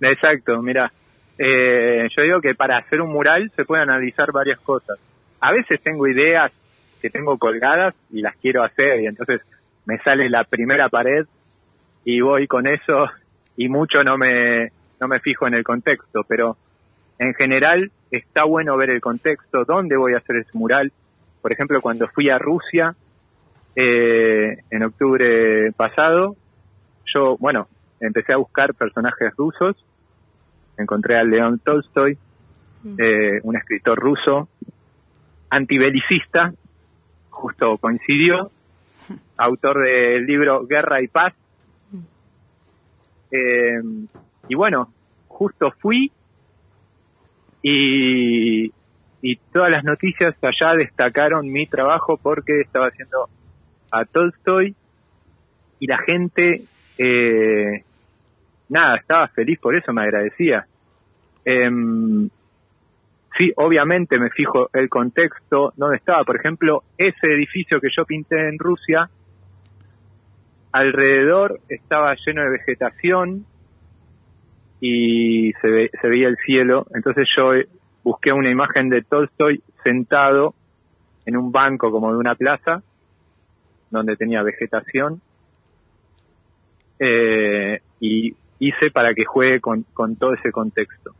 Exacto, 0.00 0.60
mira, 0.60 0.92
eh, 1.38 2.08
yo 2.16 2.22
digo 2.22 2.40
que 2.40 2.54
para 2.54 2.78
hacer 2.78 3.00
un 3.00 3.12
mural 3.12 3.50
se 3.56 3.64
puede 3.64 3.82
analizar 3.82 4.32
varias 4.32 4.60
cosas. 4.60 4.98
A 5.40 5.52
veces 5.52 5.80
tengo 5.80 6.06
ideas 6.06 6.52
que 7.00 7.10
tengo 7.10 7.36
colgadas 7.38 7.94
y 8.10 8.22
las 8.22 8.36
quiero 8.36 8.62
hacer 8.62 9.00
y 9.00 9.06
entonces 9.06 9.44
me 9.84 9.98
sale 9.98 10.30
la 10.30 10.44
primera 10.44 10.88
pared 10.88 11.26
y 12.04 12.20
voy 12.20 12.46
con 12.46 12.66
eso 12.66 13.08
y 13.56 13.68
mucho 13.68 14.02
no 14.02 14.16
me 14.16 14.70
no 15.00 15.08
me 15.08 15.20
fijo 15.20 15.46
en 15.46 15.54
el 15.54 15.64
contexto, 15.64 16.22
pero 16.26 16.56
en 17.18 17.34
general 17.34 17.90
está 18.10 18.44
bueno 18.44 18.76
ver 18.76 18.90
el 18.90 19.00
contexto, 19.00 19.64
dónde 19.64 19.96
voy 19.96 20.14
a 20.14 20.18
hacer 20.18 20.36
ese 20.36 20.50
mural. 20.54 20.92
Por 21.42 21.52
ejemplo, 21.52 21.80
cuando 21.80 22.08
fui 22.08 22.30
a 22.30 22.38
Rusia 22.38 22.94
eh, 23.76 24.56
en 24.70 24.82
octubre 24.82 25.72
pasado, 25.72 26.36
yo, 27.12 27.36
bueno, 27.38 27.68
empecé 28.00 28.32
a 28.32 28.38
buscar 28.38 28.74
personajes 28.74 29.34
rusos, 29.36 29.76
encontré 30.78 31.16
a 31.16 31.24
León 31.24 31.60
Tolstoy, 31.64 32.18
eh, 32.98 33.40
un 33.42 33.56
escritor 33.56 33.98
ruso, 33.98 34.48
antibelicista, 35.50 36.52
justo 37.30 37.78
coincidió, 37.78 38.50
autor 39.36 39.84
del 39.84 40.26
libro 40.26 40.66
Guerra 40.66 41.02
y 41.02 41.08
Paz. 41.08 41.34
Eh, 43.30 43.80
y 44.48 44.54
bueno, 44.54 44.92
justo 45.28 45.72
fui 45.80 46.12
y, 47.62 48.72
y 49.22 49.36
todas 49.52 49.70
las 49.70 49.84
noticias 49.84 50.34
allá 50.42 50.74
destacaron 50.76 51.50
mi 51.50 51.66
trabajo 51.66 52.18
porque 52.18 52.60
estaba 52.60 52.88
haciendo 52.88 53.28
a 53.90 54.04
Tolstoy 54.04 54.76
y 55.80 55.86
la 55.86 55.98
gente, 55.98 56.64
eh, 56.98 57.84
nada, 58.74 58.96
estaba 58.96 59.28
feliz 59.28 59.58
por 59.58 59.74
eso, 59.74 59.92
me 59.92 60.02
agradecía. 60.02 60.66
Em, 61.44 62.28
sí, 63.38 63.52
obviamente 63.56 64.18
me 64.18 64.30
fijo 64.30 64.68
el 64.72 64.88
contexto 64.88 65.72
donde 65.76 65.96
estaba. 65.96 66.24
Por 66.24 66.36
ejemplo, 66.36 66.82
ese 66.98 67.26
edificio 67.28 67.80
que 67.80 67.88
yo 67.96 68.04
pinté 68.04 68.48
en 68.48 68.58
Rusia, 68.58 69.08
alrededor 70.72 71.60
estaba 71.68 72.14
lleno 72.26 72.42
de 72.42 72.50
vegetación 72.50 73.46
y 74.80 75.52
se, 75.60 75.68
ve- 75.68 75.90
se 76.00 76.08
veía 76.08 76.28
el 76.28 76.36
cielo. 76.44 76.86
Entonces 76.94 77.28
yo 77.36 77.54
eh, 77.54 77.68
busqué 78.02 78.32
una 78.32 78.50
imagen 78.50 78.88
de 78.88 79.02
Tolstoy 79.02 79.62
sentado 79.84 80.54
en 81.26 81.36
un 81.36 81.52
banco 81.52 81.90
como 81.90 82.10
de 82.12 82.18
una 82.18 82.34
plaza 82.34 82.82
donde 83.90 84.16
tenía 84.16 84.42
vegetación 84.42 85.20
eh, 86.98 87.80
y 88.00 88.34
hice 88.58 88.90
para 88.90 89.14
que 89.14 89.24
juegue 89.24 89.60
con, 89.60 89.84
todo 90.18 90.34
ese 90.34 90.52
contexto. 90.52 91.14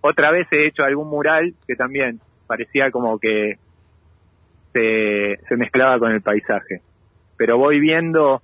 Otra 0.00 0.30
vez 0.30 0.46
he 0.52 0.66
hecho 0.66 0.84
algún 0.84 1.08
mural 1.08 1.54
que 1.66 1.76
también 1.76 2.20
parecía 2.46 2.90
como 2.90 3.18
que 3.18 3.58
se, 4.72 5.38
se 5.48 5.56
mezclaba 5.56 5.98
con 5.98 6.12
el 6.12 6.20
paisaje. 6.20 6.82
Pero 7.36 7.58
voy 7.58 7.80
viendo, 7.80 8.42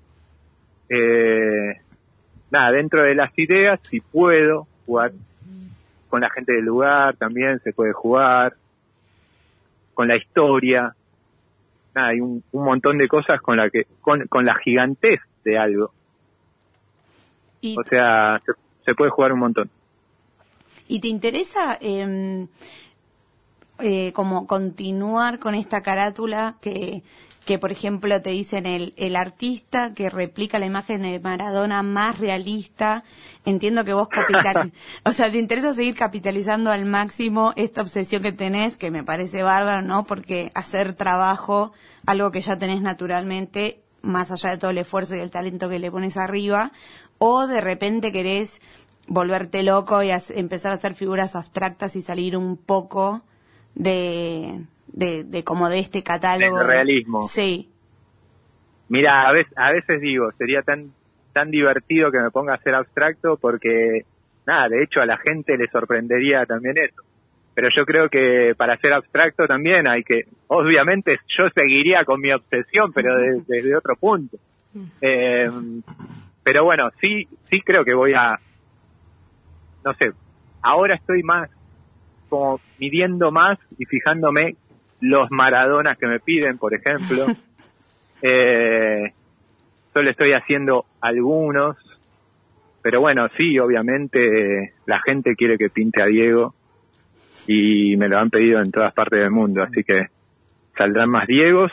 eh, 0.88 1.80
nada, 2.50 2.72
dentro 2.72 3.02
de 3.02 3.14
las 3.14 3.36
ideas, 3.38 3.80
si 3.88 4.00
puedo 4.00 4.66
jugar 4.86 5.12
con 6.08 6.20
la 6.20 6.30
gente 6.30 6.52
del 6.52 6.64
lugar, 6.64 7.16
también 7.16 7.60
se 7.60 7.72
puede 7.72 7.92
jugar, 7.92 8.54
con 9.94 10.08
la 10.08 10.16
historia, 10.16 10.94
nada, 11.94 12.08
hay 12.08 12.20
un, 12.20 12.42
un 12.52 12.64
montón 12.64 12.98
de 12.98 13.06
cosas 13.06 13.40
con 13.40 13.56
la 13.56 13.70
que, 13.70 13.86
con, 14.00 14.26
con 14.28 14.44
la 14.44 14.54
gigantez 14.54 15.20
de 15.44 15.58
algo. 15.58 15.92
¿Y, 17.60 17.76
O 17.78 17.84
sea, 17.84 18.40
se, 18.44 18.52
se 18.84 18.94
puede 18.94 19.10
jugar 19.10 19.32
un 19.32 19.40
montón. 19.40 19.70
y 20.88 21.00
te 21.00 21.08
interesa 21.08 21.78
eh, 21.80 22.46
eh, 23.82 24.12
como 24.12 24.46
continuar 24.46 25.38
con 25.38 25.54
esta 25.54 25.82
carátula 25.82 26.56
que, 26.60 27.02
que 27.44 27.58
por 27.58 27.72
ejemplo, 27.72 28.20
te 28.20 28.30
dicen 28.30 28.66
el, 28.66 28.92
el 28.96 29.16
artista 29.16 29.94
que 29.94 30.10
replica 30.10 30.58
la 30.58 30.66
imagen 30.66 31.02
de 31.02 31.18
Maradona 31.18 31.82
más 31.82 32.18
realista? 32.18 33.04
Entiendo 33.44 33.84
que 33.84 33.94
vos 33.94 34.08
capital, 34.08 34.72
o 35.04 35.12
sea, 35.12 35.30
te 35.30 35.38
interesa 35.38 35.72
seguir 35.72 35.94
capitalizando 35.94 36.70
al 36.70 36.84
máximo 36.84 37.52
esta 37.56 37.80
obsesión 37.80 38.22
que 38.22 38.32
tenés, 38.32 38.76
que 38.76 38.90
me 38.90 39.02
parece 39.02 39.42
bárbaro, 39.42 39.82
¿no? 39.82 40.04
Porque 40.04 40.52
hacer 40.54 40.92
trabajo, 40.92 41.72
algo 42.06 42.30
que 42.30 42.42
ya 42.42 42.58
tenés 42.58 42.82
naturalmente, 42.82 43.80
más 44.02 44.30
allá 44.30 44.50
de 44.50 44.58
todo 44.58 44.70
el 44.70 44.78
esfuerzo 44.78 45.16
y 45.16 45.20
el 45.20 45.30
talento 45.30 45.68
que 45.68 45.78
le 45.78 45.90
pones 45.90 46.16
arriba, 46.18 46.72
o 47.20 47.46
de 47.46 47.60
repente 47.60 48.10
querés 48.10 48.60
volverte 49.06 49.62
loco 49.62 50.02
y 50.02 50.10
empezar 50.34 50.72
a 50.72 50.74
hacer 50.74 50.94
figuras 50.94 51.36
abstractas 51.36 51.94
y 51.96 52.02
salir 52.02 52.36
un 52.36 52.56
poco 52.56 53.22
de, 53.74 54.62
de, 54.88 55.24
de 55.24 55.44
como 55.44 55.68
de 55.68 55.78
este 55.80 56.02
catálogo. 56.02 56.58
Del 56.58 56.66
realismo. 56.66 57.22
Sí. 57.22 57.68
Mira, 58.88 59.28
a 59.28 59.32
veces, 59.32 59.52
a 59.56 59.70
veces 59.70 60.00
digo, 60.00 60.30
sería 60.38 60.62
tan 60.62 60.92
tan 61.32 61.50
divertido 61.52 62.10
que 62.10 62.18
me 62.18 62.30
ponga 62.32 62.54
a 62.54 62.56
hacer 62.56 62.74
abstracto 62.74 63.36
porque, 63.36 64.04
nada, 64.46 64.68
de 64.68 64.82
hecho 64.82 65.00
a 65.00 65.06
la 65.06 65.16
gente 65.18 65.56
le 65.56 65.68
sorprendería 65.68 66.44
también 66.46 66.74
eso. 66.76 67.02
Pero 67.54 67.68
yo 67.76 67.84
creo 67.84 68.08
que 68.08 68.54
para 68.56 68.76
ser 68.78 68.92
abstracto 68.94 69.46
también 69.46 69.86
hay 69.86 70.02
que, 70.02 70.24
obviamente 70.48 71.18
yo 71.38 71.48
seguiría 71.54 72.04
con 72.04 72.20
mi 72.20 72.32
obsesión, 72.32 72.92
pero 72.92 73.14
de- 73.16 73.42
desde 73.46 73.76
otro 73.76 73.94
punto. 73.96 74.38
Eh, 75.00 75.48
pero 76.42 76.64
bueno, 76.64 76.90
sí, 77.00 77.28
sí 77.44 77.60
creo 77.60 77.84
que 77.84 77.94
voy 77.94 78.14
a, 78.14 78.38
no 79.84 79.94
sé, 79.94 80.12
ahora 80.62 80.94
estoy 80.94 81.22
más 81.22 81.50
como 82.28 82.60
midiendo 82.78 83.30
más 83.30 83.58
y 83.78 83.84
fijándome 83.84 84.56
los 85.00 85.30
maradonas 85.30 85.98
que 85.98 86.06
me 86.06 86.20
piden, 86.20 86.58
por 86.58 86.74
ejemplo. 86.74 87.26
Eh, 88.22 89.14
solo 89.94 90.10
estoy 90.10 90.34
haciendo 90.34 90.84
algunos, 91.00 91.78
pero 92.82 93.00
bueno, 93.00 93.28
sí, 93.38 93.58
obviamente 93.58 94.74
la 94.84 95.00
gente 95.00 95.36
quiere 95.36 95.56
que 95.56 95.70
pinte 95.70 96.02
a 96.02 96.04
Diego 96.04 96.54
y 97.46 97.96
me 97.96 98.08
lo 98.08 98.18
han 98.18 98.28
pedido 98.28 98.60
en 98.60 98.70
todas 98.70 98.92
partes 98.92 99.20
del 99.20 99.30
mundo, 99.30 99.62
así 99.62 99.82
que 99.84 100.08
saldrán 100.76 101.08
más 101.08 101.26
Diegos. 101.26 101.72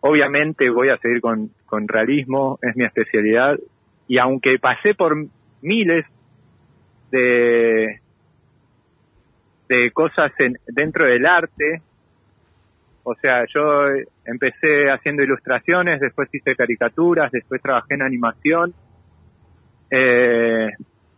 Obviamente 0.00 0.70
voy 0.70 0.90
a 0.90 0.98
seguir 0.98 1.20
con, 1.20 1.50
con 1.66 1.88
realismo, 1.88 2.58
es 2.62 2.76
mi 2.76 2.84
especialidad, 2.84 3.58
y 4.06 4.18
aunque 4.18 4.58
pasé 4.58 4.94
por 4.94 5.16
miles 5.60 6.06
de, 7.10 8.00
de 9.68 9.90
cosas 9.92 10.32
en, 10.38 10.56
dentro 10.66 11.06
del 11.06 11.26
arte, 11.26 11.82
o 13.02 13.14
sea, 13.14 13.44
yo 13.52 13.86
empecé 14.24 14.90
haciendo 14.90 15.22
ilustraciones, 15.22 16.00
después 16.00 16.28
hice 16.32 16.54
caricaturas, 16.54 17.32
después 17.32 17.60
trabajé 17.62 17.94
en 17.94 18.02
animación, 18.02 18.74
eh, 19.90 20.70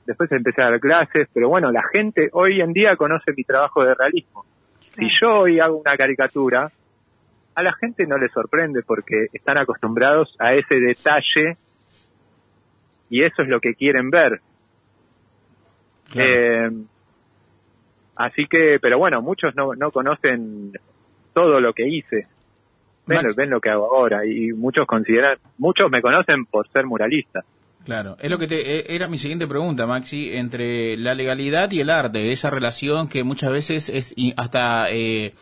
después 0.07 0.31
empecé 0.33 0.63
a 0.63 0.71
dar 0.71 0.81
clases, 0.81 1.29
pero 1.35 1.49
bueno, 1.49 1.73
la 1.73 1.83
gente 1.93 2.29
hoy 2.33 2.61
en 2.61 2.73
día 2.73 2.97
conoce 2.97 3.33
mi 3.37 3.45
trabajo 3.45 3.85
de 3.85 3.95
realismo. 3.95 4.45
Si 4.95 5.09
yo 5.21 5.41
hoy 5.41 5.61
hago 5.61 5.79
una 5.79 5.97
caricatura, 5.97 6.71
a 7.54 7.62
la 7.62 7.73
gente 7.75 8.07
no 8.07 8.16
le 8.19 8.28
sorprende 8.28 8.83
porque 8.83 9.26
están 9.33 9.59
acostumbrados 9.59 10.35
a 10.38 10.54
ese 10.54 10.76
detalle 10.76 11.57
y 13.11 13.23
eso 13.25 13.42
es 13.42 13.49
lo 13.49 13.61
que 13.61 13.75
quieren 13.75 14.11
ver. 14.11 14.40
Eh, 16.14 16.71
así 18.16 18.47
que, 18.47 18.78
pero 18.80 18.99
bueno, 18.99 19.23
muchos 19.23 19.54
no, 19.54 19.75
no 19.75 19.90
conocen 19.90 20.73
todo 21.33 21.61
lo 21.61 21.73
que 21.73 21.88
hice. 21.88 22.26
Ven, 23.07 23.23
Max- 23.23 23.37
ven 23.37 23.50
lo 23.50 23.61
que 23.61 23.71
hago 23.71 23.87
ahora 23.95 24.25
y 24.26 24.52
muchos 24.52 24.87
consideran, 24.87 25.38
muchos 25.59 25.90
me 25.90 26.02
conocen 26.02 26.45
por 26.47 26.69
ser 26.71 26.87
muralista. 26.87 27.45
Claro, 27.85 28.16
es 28.21 28.30
lo 28.30 28.38
que 28.38 28.47
te, 28.47 28.78
eh, 28.78 28.85
era 28.88 29.09
mi 29.09 29.19
siguiente 29.19 29.47
pregunta, 29.47 29.87
Maxi, 29.87 30.37
entre 30.37 30.97
la 30.99 31.14
legalidad 31.14 31.71
y 31.73 31.80
el 31.80 31.90
arte, 31.90 32.30
esa 32.30 32.50
relación 32.50 33.09
que 33.09 33.25
muchas 33.25 33.50
veces 33.50 33.88
es 33.88 34.14
hasta 34.37 34.90
eh, 34.90 35.33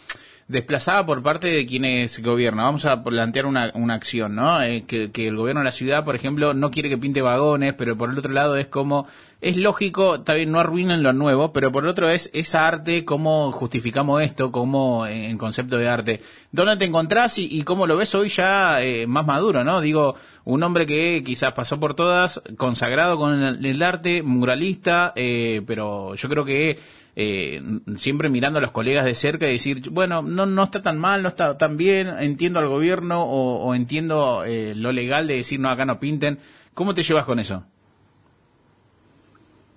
desplazada 0.48 1.04
por 1.04 1.22
parte 1.22 1.48
de 1.48 1.66
quienes 1.66 2.22
gobiernan. 2.22 2.64
Vamos 2.64 2.86
a 2.86 3.04
plantear 3.04 3.44
una, 3.44 3.70
una 3.74 3.94
acción, 3.94 4.34
¿no? 4.34 4.62
Eh, 4.62 4.84
que, 4.86 5.10
que 5.10 5.28
el 5.28 5.36
gobierno 5.36 5.60
de 5.60 5.66
la 5.66 5.72
ciudad, 5.72 6.04
por 6.04 6.16
ejemplo, 6.16 6.54
no 6.54 6.70
quiere 6.70 6.88
que 6.88 6.96
pinte 6.96 7.20
vagones, 7.20 7.74
pero 7.74 7.96
por 7.96 8.10
el 8.10 8.18
otro 8.18 8.32
lado 8.32 8.56
es 8.56 8.66
como, 8.66 9.06
es 9.42 9.58
lógico, 9.58 10.22
también 10.22 10.50
no 10.50 10.58
arruinen 10.58 11.02
lo 11.02 11.12
nuevo, 11.12 11.52
pero 11.52 11.70
por 11.70 11.84
el 11.84 11.90
otro 11.90 12.08
es 12.08 12.30
esa 12.32 12.66
arte, 12.66 13.04
cómo 13.04 13.52
justificamos 13.52 14.22
esto, 14.22 14.50
cómo 14.50 15.06
en, 15.06 15.24
en 15.24 15.38
concepto 15.38 15.76
de 15.76 15.88
arte. 15.88 16.22
¿Dónde 16.50 16.78
te 16.78 16.86
encontrás 16.86 17.38
y, 17.38 17.46
y 17.50 17.62
cómo 17.62 17.86
lo 17.86 17.98
ves 17.98 18.14
hoy 18.14 18.30
ya 18.30 18.82
eh, 18.82 19.06
más 19.06 19.26
maduro, 19.26 19.64
no? 19.64 19.82
Digo, 19.82 20.14
un 20.44 20.62
hombre 20.62 20.86
que 20.86 21.22
quizás 21.22 21.52
pasó 21.52 21.78
por 21.78 21.92
todas, 21.92 22.40
consagrado 22.56 23.18
con 23.18 23.42
el, 23.42 23.66
el 23.66 23.82
arte, 23.82 24.22
muralista, 24.22 25.12
eh, 25.14 25.60
pero 25.66 26.14
yo 26.14 26.28
creo 26.30 26.46
que 26.46 26.78
eh, 27.16 27.60
siempre 27.96 28.28
mirando 28.28 28.58
a 28.58 28.62
los 28.62 28.70
colegas 28.70 29.04
de 29.04 29.14
cerca 29.14 29.48
y 29.48 29.52
decir, 29.52 29.90
bueno, 29.90 30.22
no, 30.22 30.46
no 30.46 30.62
está 30.62 30.82
tan 30.82 30.98
mal, 30.98 31.22
no 31.22 31.28
está 31.28 31.58
tan 31.58 31.76
bien, 31.76 32.08
entiendo 32.20 32.58
al 32.60 32.68
gobierno 32.68 33.22
o, 33.24 33.64
o 33.64 33.74
entiendo 33.74 34.44
eh, 34.44 34.74
lo 34.76 34.92
legal 34.92 35.26
de 35.26 35.36
decir, 35.36 35.58
no, 35.60 35.70
acá 35.70 35.84
no 35.84 35.98
pinten. 35.98 36.38
¿Cómo 36.74 36.94
te 36.94 37.02
llevas 37.02 37.24
con 37.24 37.38
eso? 37.38 37.64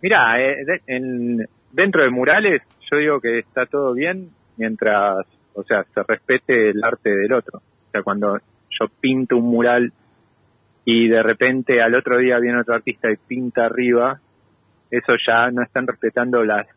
Mira, 0.02 0.42
eh, 0.42 0.58
de- 0.66 0.82
en- 0.88 1.48
dentro 1.72 2.04
de 2.04 2.10
murales 2.10 2.62
yo 2.92 2.98
digo 2.98 3.22
que 3.22 3.40
está 3.40 3.66
todo 3.66 3.94
bien 3.94 4.30
mientras, 4.58 5.26
o 5.54 5.64
sea, 5.64 5.86
se 5.94 6.04
respete 6.04 6.70
el 6.72 6.84
arte 6.84 7.10
del 7.16 7.34
otro. 7.34 7.60
O 7.60 7.92
sea, 7.92 8.04
cuando 8.04 8.38
yo 8.38 8.88
pinto 9.00 9.38
un 9.38 9.46
mural 9.50 9.94
y 10.86 11.08
de 11.08 11.22
repente 11.24 11.82
al 11.82 11.96
otro 11.96 12.18
día 12.18 12.40
viene 12.40 12.60
otro 12.62 12.74
artista 12.76 13.12
y 13.12 13.16
pinta 13.16 13.66
arriba, 13.66 14.20
eso 14.90 15.14
ya 15.26 15.50
no 15.52 15.62
están 15.64 15.88
respetando 15.88 16.44
las 16.44 16.68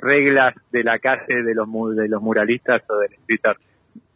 reglas 0.00 0.54
de 0.72 0.82
la 0.84 0.98
calle 0.98 1.42
de 1.42 1.54
los 1.54 1.66
mu- 1.68 1.90
de 1.90 2.08
los 2.08 2.20
muralistas 2.22 2.82
o 2.88 2.96
del 2.98 3.10
art. 3.44 3.58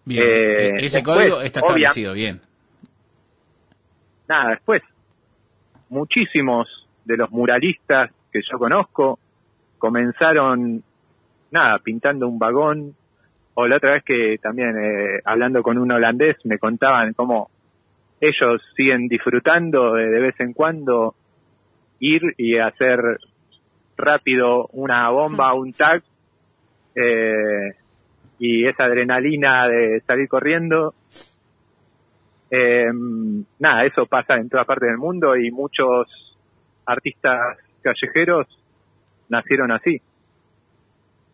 Bien, 0.04 0.22
Eh, 0.22 0.26
eh, 0.26 0.72
ese 0.80 0.98
después, 0.98 1.02
código 1.16 1.40
está 1.40 1.60
obvia- 1.60 1.88
establecido, 1.88 2.12
bien. 2.14 2.40
nada, 4.28 4.50
después, 4.50 4.82
muchísimos 5.88 6.68
de 7.04 7.16
los 7.16 7.30
muralistas 7.30 8.10
que 8.32 8.40
yo 8.50 8.58
conozco 8.58 9.18
comenzaron, 9.78 10.82
nada, 11.50 11.78
pintando 11.78 12.26
un 12.26 12.38
vagón, 12.38 12.94
o 13.54 13.66
la 13.68 13.76
otra 13.76 13.92
vez 13.92 14.04
que 14.04 14.38
también, 14.42 14.76
eh, 14.78 15.20
hablando 15.24 15.62
con 15.62 15.78
un 15.78 15.92
holandés, 15.92 16.36
me 16.44 16.58
contaban 16.58 17.12
cómo 17.14 17.50
ellos 18.20 18.62
siguen 18.76 19.06
disfrutando 19.08 19.92
de, 19.94 20.08
de 20.08 20.20
vez 20.20 20.34
en 20.40 20.52
cuando 20.54 21.14
ir 22.00 22.22
y 22.38 22.56
hacer 22.58 23.18
rápido 23.96 24.68
una 24.72 25.08
bomba, 25.10 25.54
un 25.54 25.72
tag, 25.72 26.02
eh, 26.94 27.72
y 28.38 28.66
esa 28.66 28.84
adrenalina 28.84 29.66
de 29.68 30.00
salir 30.06 30.28
corriendo, 30.28 30.94
eh, 32.50 32.90
nada, 33.58 33.84
eso 33.84 34.06
pasa 34.06 34.34
en 34.36 34.48
toda 34.48 34.64
parte 34.64 34.86
del 34.86 34.98
mundo 34.98 35.36
y 35.36 35.50
muchos 35.50 36.06
artistas 36.86 37.58
callejeros 37.82 38.46
nacieron 39.28 39.72
así. 39.72 40.00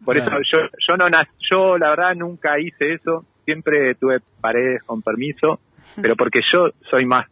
Por 0.04 0.16
Claro. 0.16 0.40
eso 0.40 0.58
yo, 0.58 0.68
yo 0.88 0.96
no 0.96 1.08
yo 1.50 1.78
la 1.78 1.90
verdad 1.90 2.14
nunca 2.14 2.58
hice 2.58 2.94
eso, 2.94 3.24
siempre 3.44 3.94
tuve 3.96 4.20
paredes 4.40 4.82
con 4.84 5.02
permiso, 5.02 5.60
pero 6.00 6.16
porque 6.16 6.40
yo 6.50 6.70
soy 6.88 7.04
más, 7.04 7.26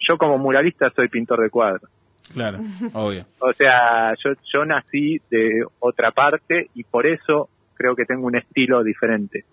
yo 0.00 0.16
como 0.16 0.38
muralista 0.38 0.90
soy 0.90 1.08
pintor 1.08 1.42
de 1.42 1.50
cuadros. 1.50 1.90
Claro, 2.32 2.60
obvio. 2.92 3.26
O 3.38 3.52
sea, 3.52 4.14
yo, 4.14 4.32
yo 4.52 4.64
nací 4.64 5.20
de 5.30 5.64
otra 5.78 6.10
parte 6.10 6.68
y 6.74 6.84
por 6.84 7.06
eso 7.06 7.48
creo 7.74 7.94
que 7.94 8.04
tengo 8.04 8.26
un 8.26 8.36
estilo 8.36 8.82
diferente. 8.82 9.44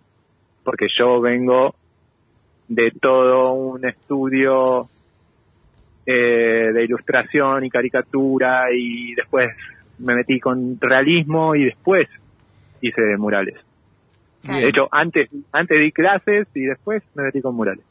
Porque 0.64 0.88
yo 0.98 1.20
vengo 1.20 1.76
de 2.68 2.92
todo 2.92 3.54
un 3.54 3.86
estudio 3.86 4.88
eh, 6.06 6.72
de 6.74 6.84
ilustración 6.84 7.66
y 7.66 7.70
caricatura 7.70 8.66
y 8.74 9.14
después 9.16 9.52
me 10.00 10.16
metí 10.16 10.40
con 10.40 10.78
realismo 10.80 11.56
y 11.56 11.66
después 11.66 12.08
hice 12.82 13.18
murales. 13.18 13.56
De 14.44 14.68
hecho, 14.68 14.90
antes, 14.92 15.30
antes 15.54 15.80
di 15.80 15.94
clases 15.94 16.48
y 16.54 16.66
después 16.66 17.02
me 17.16 17.24
metí 17.24 17.42
con 17.42 17.56
murales. 17.56 17.86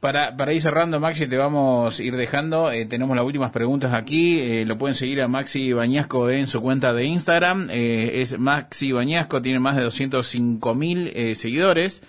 Para, 0.00 0.34
para 0.34 0.54
ir 0.54 0.62
cerrando, 0.62 0.98
Maxi, 0.98 1.26
te 1.26 1.36
vamos 1.36 2.00
a 2.00 2.02
ir 2.02 2.16
dejando. 2.16 2.70
Eh, 2.70 2.86
tenemos 2.86 3.14
las 3.14 3.24
últimas 3.24 3.50
preguntas 3.50 3.92
aquí. 3.92 4.40
Eh, 4.40 4.64
lo 4.64 4.78
pueden 4.78 4.94
seguir 4.94 5.20
a 5.20 5.28
Maxi 5.28 5.74
Bañasco 5.74 6.30
en 6.30 6.46
su 6.46 6.62
cuenta 6.62 6.94
de 6.94 7.04
Instagram. 7.04 7.68
Eh, 7.70 8.22
es 8.22 8.38
Maxi 8.38 8.92
Bañasco, 8.92 9.42
tiene 9.42 9.60
más 9.60 9.76
de 9.76 9.82
205 9.82 10.74
mil 10.74 11.12
eh, 11.14 11.34
seguidores. 11.34 12.02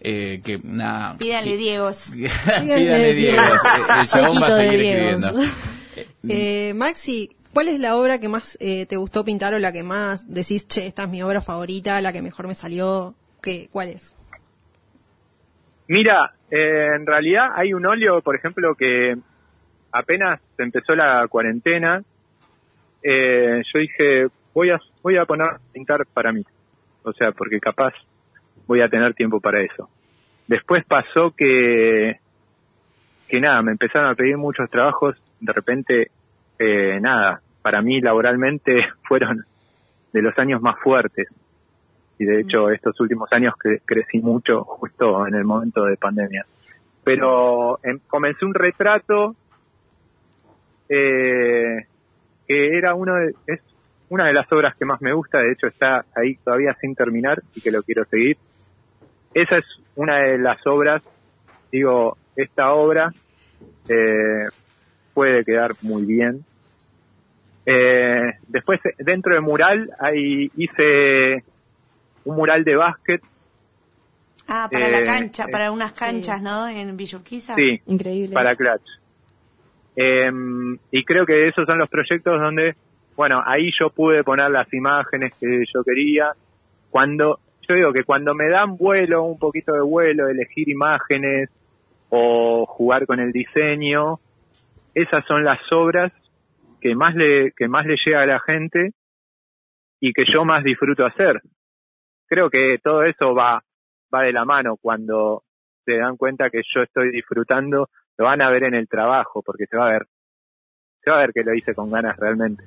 Eh, 0.00 0.40
que 0.44 0.60
nada. 0.62 1.16
Pídale 1.16 1.56
Diegos. 1.56 2.10
Pídale 2.12 3.14
Diego. 3.14 3.42
El 3.42 4.06
chabón 4.06 4.42
va 4.42 4.46
a 4.46 4.50
Sequito 4.50 4.54
de 4.54 4.70
seguir 4.70 4.80
Diegos. 4.80 5.24
escribiendo. 5.24 5.52
Eh, 6.28 6.74
Maxi, 6.76 7.30
¿cuál 7.52 7.68
es 7.68 7.80
la 7.80 7.96
obra 7.96 8.20
que 8.20 8.28
más 8.28 8.56
eh, 8.60 8.86
te 8.86 8.96
gustó 8.96 9.24
pintar 9.24 9.54
o 9.54 9.58
la 9.58 9.72
que 9.72 9.82
más 9.82 10.32
decís, 10.32 10.68
che, 10.68 10.86
esta 10.86 11.04
es 11.04 11.08
mi 11.08 11.22
obra 11.22 11.40
favorita, 11.40 12.00
la 12.00 12.12
que 12.12 12.22
mejor 12.22 12.46
me 12.46 12.54
salió? 12.54 13.14
¿Qué, 13.42 13.68
¿Cuál 13.72 13.88
es? 13.88 14.14
Mira, 15.88 16.34
eh, 16.50 16.94
en 16.96 17.06
realidad 17.06 17.52
hay 17.54 17.74
un 17.74 17.86
óleo, 17.86 18.20
por 18.22 18.36
ejemplo, 18.36 18.74
que 18.74 19.16
apenas 19.92 20.40
empezó 20.58 20.94
la 20.94 21.26
cuarentena, 21.28 22.02
eh, 23.02 23.62
yo 23.72 23.78
dije, 23.78 24.26
voy 24.54 24.70
a, 24.70 24.80
voy 25.02 25.16
a 25.16 25.24
poner 25.24 25.46
a 25.46 25.60
pintar 25.72 26.06
para 26.12 26.32
mí. 26.32 26.44
O 27.02 27.12
sea, 27.12 27.32
porque 27.32 27.60
capaz 27.60 27.94
voy 28.66 28.80
a 28.80 28.88
tener 28.88 29.14
tiempo 29.14 29.40
para 29.40 29.62
eso. 29.62 29.88
Después 30.46 30.84
pasó 30.84 31.32
que, 31.36 32.18
que 33.28 33.40
nada, 33.40 33.62
me 33.62 33.72
empezaron 33.72 34.10
a 34.10 34.14
pedir 34.14 34.36
muchos 34.36 34.70
trabajos, 34.70 35.16
de 35.40 35.52
repente, 35.52 36.10
eh, 36.58 36.98
nada, 37.00 37.40
para 37.62 37.82
mí 37.82 38.00
laboralmente 38.00 38.88
fueron 39.08 39.44
de 40.12 40.22
los 40.22 40.36
años 40.38 40.60
más 40.62 40.78
fuertes. 40.80 41.28
Y 42.18 42.24
de 42.24 42.40
hecho 42.40 42.70
estos 42.70 42.98
últimos 43.00 43.32
años 43.32 43.54
cre- 43.54 43.80
crecí 43.84 44.20
mucho 44.20 44.64
justo 44.64 45.26
en 45.26 45.34
el 45.34 45.44
momento 45.44 45.84
de 45.84 45.96
pandemia. 45.96 46.44
Pero 47.04 47.78
em, 47.82 47.98
comencé 48.08 48.44
un 48.44 48.54
retrato 48.54 49.34
eh, 50.88 51.86
que 52.46 52.78
era 52.78 52.94
uno 52.94 53.14
de, 53.16 53.34
es 53.46 53.60
una 54.08 54.26
de 54.26 54.32
las 54.32 54.50
obras 54.52 54.74
que 54.76 54.84
más 54.84 55.00
me 55.02 55.12
gusta, 55.12 55.38
de 55.40 55.52
hecho 55.52 55.66
está 55.66 56.04
ahí 56.14 56.36
todavía 56.36 56.74
sin 56.80 56.94
terminar 56.94 57.42
y 57.54 57.60
que 57.60 57.70
lo 57.70 57.82
quiero 57.82 58.04
seguir. 58.06 58.36
Esa 59.34 59.58
es 59.58 59.64
una 59.96 60.18
de 60.18 60.38
las 60.38 60.66
obras, 60.66 61.02
digo, 61.70 62.16
esta 62.34 62.72
obra 62.72 63.12
eh, 63.88 64.44
puede 65.12 65.44
quedar 65.44 65.72
muy 65.82 66.06
bien. 66.06 66.44
Eh, 67.66 68.32
después, 68.46 68.80
dentro 68.98 69.34
de 69.34 69.40
mural, 69.40 69.90
ahí 70.00 70.50
hice 70.56 71.44
un 72.28 72.36
mural 72.36 72.62
de 72.64 72.76
básquet. 72.76 73.22
Ah, 74.48 74.68
para 74.70 74.88
Eh, 74.88 74.92
la 74.92 75.04
cancha, 75.04 75.44
eh, 75.44 75.50
para 75.52 75.70
unas 75.70 75.92
Sí. 75.92 75.98
canchas, 76.00 76.42
¿no? 76.42 76.68
En 76.68 76.96
Villurquiza. 76.96 77.54
Sí, 77.54 77.80
Increíble. 77.86 78.34
para 78.34 78.54
Clutch. 78.54 78.82
Eh, 79.96 80.30
y 80.92 81.04
creo 81.04 81.26
que 81.26 81.48
esos 81.48 81.66
son 81.66 81.78
los 81.78 81.88
proyectos 81.88 82.40
donde, 82.40 82.76
bueno, 83.16 83.42
ahí 83.44 83.70
yo 83.78 83.90
pude 83.90 84.22
poner 84.24 84.50
las 84.50 84.72
imágenes 84.72 85.34
que 85.40 85.64
yo 85.74 85.82
quería. 85.84 86.32
Cuando, 86.90 87.40
yo 87.68 87.74
digo 87.74 87.92
que 87.92 88.04
cuando 88.04 88.34
me 88.34 88.48
dan 88.48 88.76
vuelo, 88.76 89.24
un 89.24 89.38
poquito 89.38 89.72
de 89.72 89.80
vuelo, 89.80 90.28
elegir 90.28 90.68
imágenes 90.68 91.50
o 92.10 92.64
jugar 92.66 93.06
con 93.06 93.20
el 93.20 93.32
diseño, 93.32 94.20
esas 94.94 95.24
son 95.26 95.44
las 95.44 95.60
obras 95.72 96.12
que 96.80 96.94
más 96.94 97.14
le, 97.14 97.52
que 97.52 97.68
más 97.68 97.84
le 97.86 97.96
llega 98.04 98.22
a 98.22 98.26
la 98.26 98.40
gente 98.40 98.92
y 100.00 100.12
que 100.12 100.24
yo 100.32 100.44
más 100.44 100.62
disfruto 100.62 101.04
hacer. 101.04 101.42
Creo 102.28 102.50
que 102.50 102.76
todo 102.82 103.02
eso 103.04 103.34
va, 103.34 103.62
va 104.14 104.22
de 104.22 104.32
la 104.32 104.44
mano 104.44 104.76
cuando 104.80 105.42
se 105.84 105.96
dan 105.96 106.16
cuenta 106.16 106.50
que 106.50 106.60
yo 106.74 106.82
estoy 106.82 107.10
disfrutando, 107.10 107.88
lo 108.18 108.24
van 108.26 108.42
a 108.42 108.50
ver 108.50 108.64
en 108.64 108.74
el 108.74 108.86
trabajo, 108.88 109.42
porque 109.42 109.66
se 109.66 109.76
va 109.76 109.88
a 109.88 109.92
ver, 109.92 110.06
se 111.02 111.10
va 111.10 111.16
a 111.16 111.20
ver 111.20 111.32
que 111.32 111.42
lo 111.42 111.54
hice 111.54 111.74
con 111.74 111.90
ganas 111.90 112.16
realmente. 112.18 112.62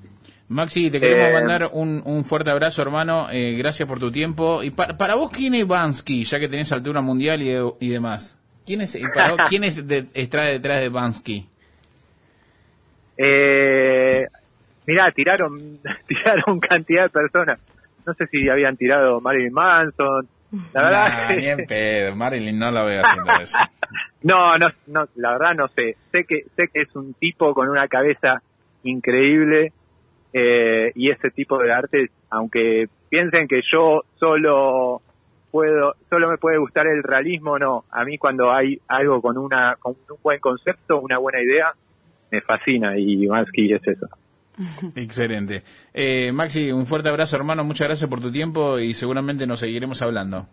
Maxi, 0.47 0.89
te 0.91 0.99
queremos 0.99 1.29
Eh, 1.29 1.33
mandar 1.33 1.69
un, 1.73 2.01
un 2.05 2.25
fuerte 2.25 2.49
abrazo, 2.51 2.81
hermano. 2.81 3.27
Eh, 3.31 3.55
gracias 3.57 3.87
por 3.87 3.99
tu 3.99 4.11
tiempo. 4.11 4.63
Y 4.63 4.71
para, 4.71 4.97
para 4.97 5.15
vos, 5.15 5.31
¿quién 5.31 5.53
es 5.55 5.65
Bansky? 5.67 6.23
Ya 6.25 6.39
que 6.39 6.49
tenés 6.49 6.71
altura 6.73 6.99
mundial 7.01 7.41
y, 7.41 7.51
y 7.79 7.89
demás. 7.89 8.37
¿Quién 8.65 8.81
es, 8.81 8.97
para 9.13 9.31
vos, 9.35 9.41
¿quién 9.49 9.63
es 9.63 9.87
de- 9.87 10.07
está 10.13 10.41
detrás 10.43 10.81
de 10.81 10.89
Bansky? 10.89 11.47
Eh, 13.17 14.25
mirá, 14.87 15.11
tiraron, 15.11 15.79
tiraron 16.07 16.59
cantidad 16.59 17.03
de 17.03 17.09
personas. 17.09 17.61
No 18.05 18.13
sé 18.13 18.27
si 18.27 18.49
habían 18.49 18.77
tirado 18.77 19.21
Marilyn 19.21 19.53
Manson. 19.53 20.27
La 20.73 20.81
verdad 20.83 21.07
Nah, 21.09 21.27
que- 21.29 21.37
ni 21.37 21.47
en 21.47 21.65
pedo. 21.65 22.15
Marilyn 22.15 22.59
no 22.59 22.71
la 22.71 22.83
veo 22.83 23.01
haciendo 23.03 23.31
eso. 23.41 23.57
No, 24.23 24.55
no, 24.59 24.67
no, 24.85 25.05
la 25.15 25.31
verdad 25.31 25.55
no 25.55 25.67
sé. 25.69 25.97
Sé 26.11 26.25
que 26.25 26.43
sé 26.55 26.67
que 26.71 26.81
es 26.83 26.95
un 26.95 27.13
tipo 27.15 27.53
con 27.55 27.67
una 27.69 27.87
cabeza 27.87 28.41
increíble 28.83 29.73
eh, 30.33 30.91
y 30.95 31.09
ese 31.09 31.31
tipo 31.31 31.57
de 31.57 31.73
arte, 31.73 32.09
aunque 32.29 32.85
piensen 33.09 33.47
que 33.47 33.61
yo 33.71 34.03
solo 34.19 35.01
puedo, 35.49 35.95
solo 36.09 36.29
me 36.29 36.37
puede 36.37 36.57
gustar 36.59 36.85
el 36.87 37.01
realismo, 37.03 37.57
no. 37.57 37.83
A 37.91 38.05
mí 38.05 38.17
cuando 38.19 38.51
hay 38.53 38.79
algo 38.87 39.21
con 39.21 39.37
una, 39.39 39.75
con 39.79 39.93
un 39.93 40.17
buen 40.23 40.39
concepto, 40.39 40.99
una 41.01 41.17
buena 41.17 41.41
idea, 41.41 41.71
me 42.31 42.41
fascina 42.41 42.97
y 42.97 43.27
Mansky 43.27 43.73
es 43.73 43.85
eso. 43.87 44.07
Excelente. 44.95 45.63
Eh, 45.93 46.31
Maxi, 46.31 46.71
un 46.71 46.85
fuerte 46.85 47.09
abrazo, 47.09 47.35
hermano. 47.35 47.63
Muchas 47.63 47.87
gracias 47.87 48.09
por 48.09 48.21
tu 48.21 48.31
tiempo 48.31 48.79
y 48.79 48.93
seguramente 48.93 49.45
nos 49.47 49.59
seguiremos 49.59 50.01
hablando. 50.01 50.47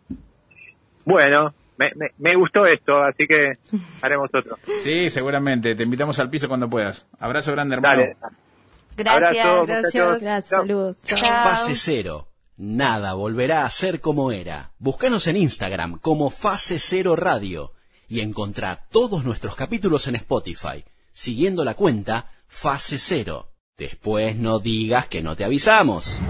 Bueno, 1.05 1.55
me, 1.79 1.91
me, 1.95 2.09
me 2.19 2.37
gustó 2.37 2.67
esto, 2.67 3.03
así 3.03 3.27
que 3.27 3.53
haremos 4.03 4.29
otro. 4.35 4.59
Sí, 4.83 5.09
seguramente. 5.09 5.75
Te 5.75 5.83
invitamos 5.83 6.19
al 6.19 6.29
piso 6.31 6.49
cuando 6.49 6.69
puedas. 6.69 7.09
Abrazo 7.19 7.53
grande, 7.53 7.77
hermano. 7.77 8.03
Dale. 8.03 8.17
Gracias. 8.97 9.47
Abrazo, 9.47 9.67
Gracias. 10.21 10.49
saludos. 10.49 10.99
Fase 11.07 11.75
cero. 11.77 12.29
Nada 12.57 13.15
volverá 13.15 13.65
a 13.65 13.71
ser 13.71 14.01
como 14.01 14.33
era. 14.33 14.73
Búscanos 14.79 15.29
en 15.29 15.37
Instagram 15.37 16.01
como 16.01 16.29
Fase 16.31 16.81
Cero 16.81 17.15
Radio 17.15 17.73
y 18.09 18.21
encontrá 18.21 18.87
todos 18.91 19.25
nuestros 19.25 19.55
capítulos 19.55 20.09
en 20.09 20.17
Spotify, 20.17 20.85
siguiendo 21.13 21.65
la 21.65 21.75
cuenta 21.75 22.33
Fase 22.49 22.99
Cero. 22.99 23.51
Después 23.79 24.35
no 24.35 24.59
digas 24.59 25.07
que 25.07 25.23
no 25.23 25.37
te 25.37 25.45
avisamos. 25.45 26.21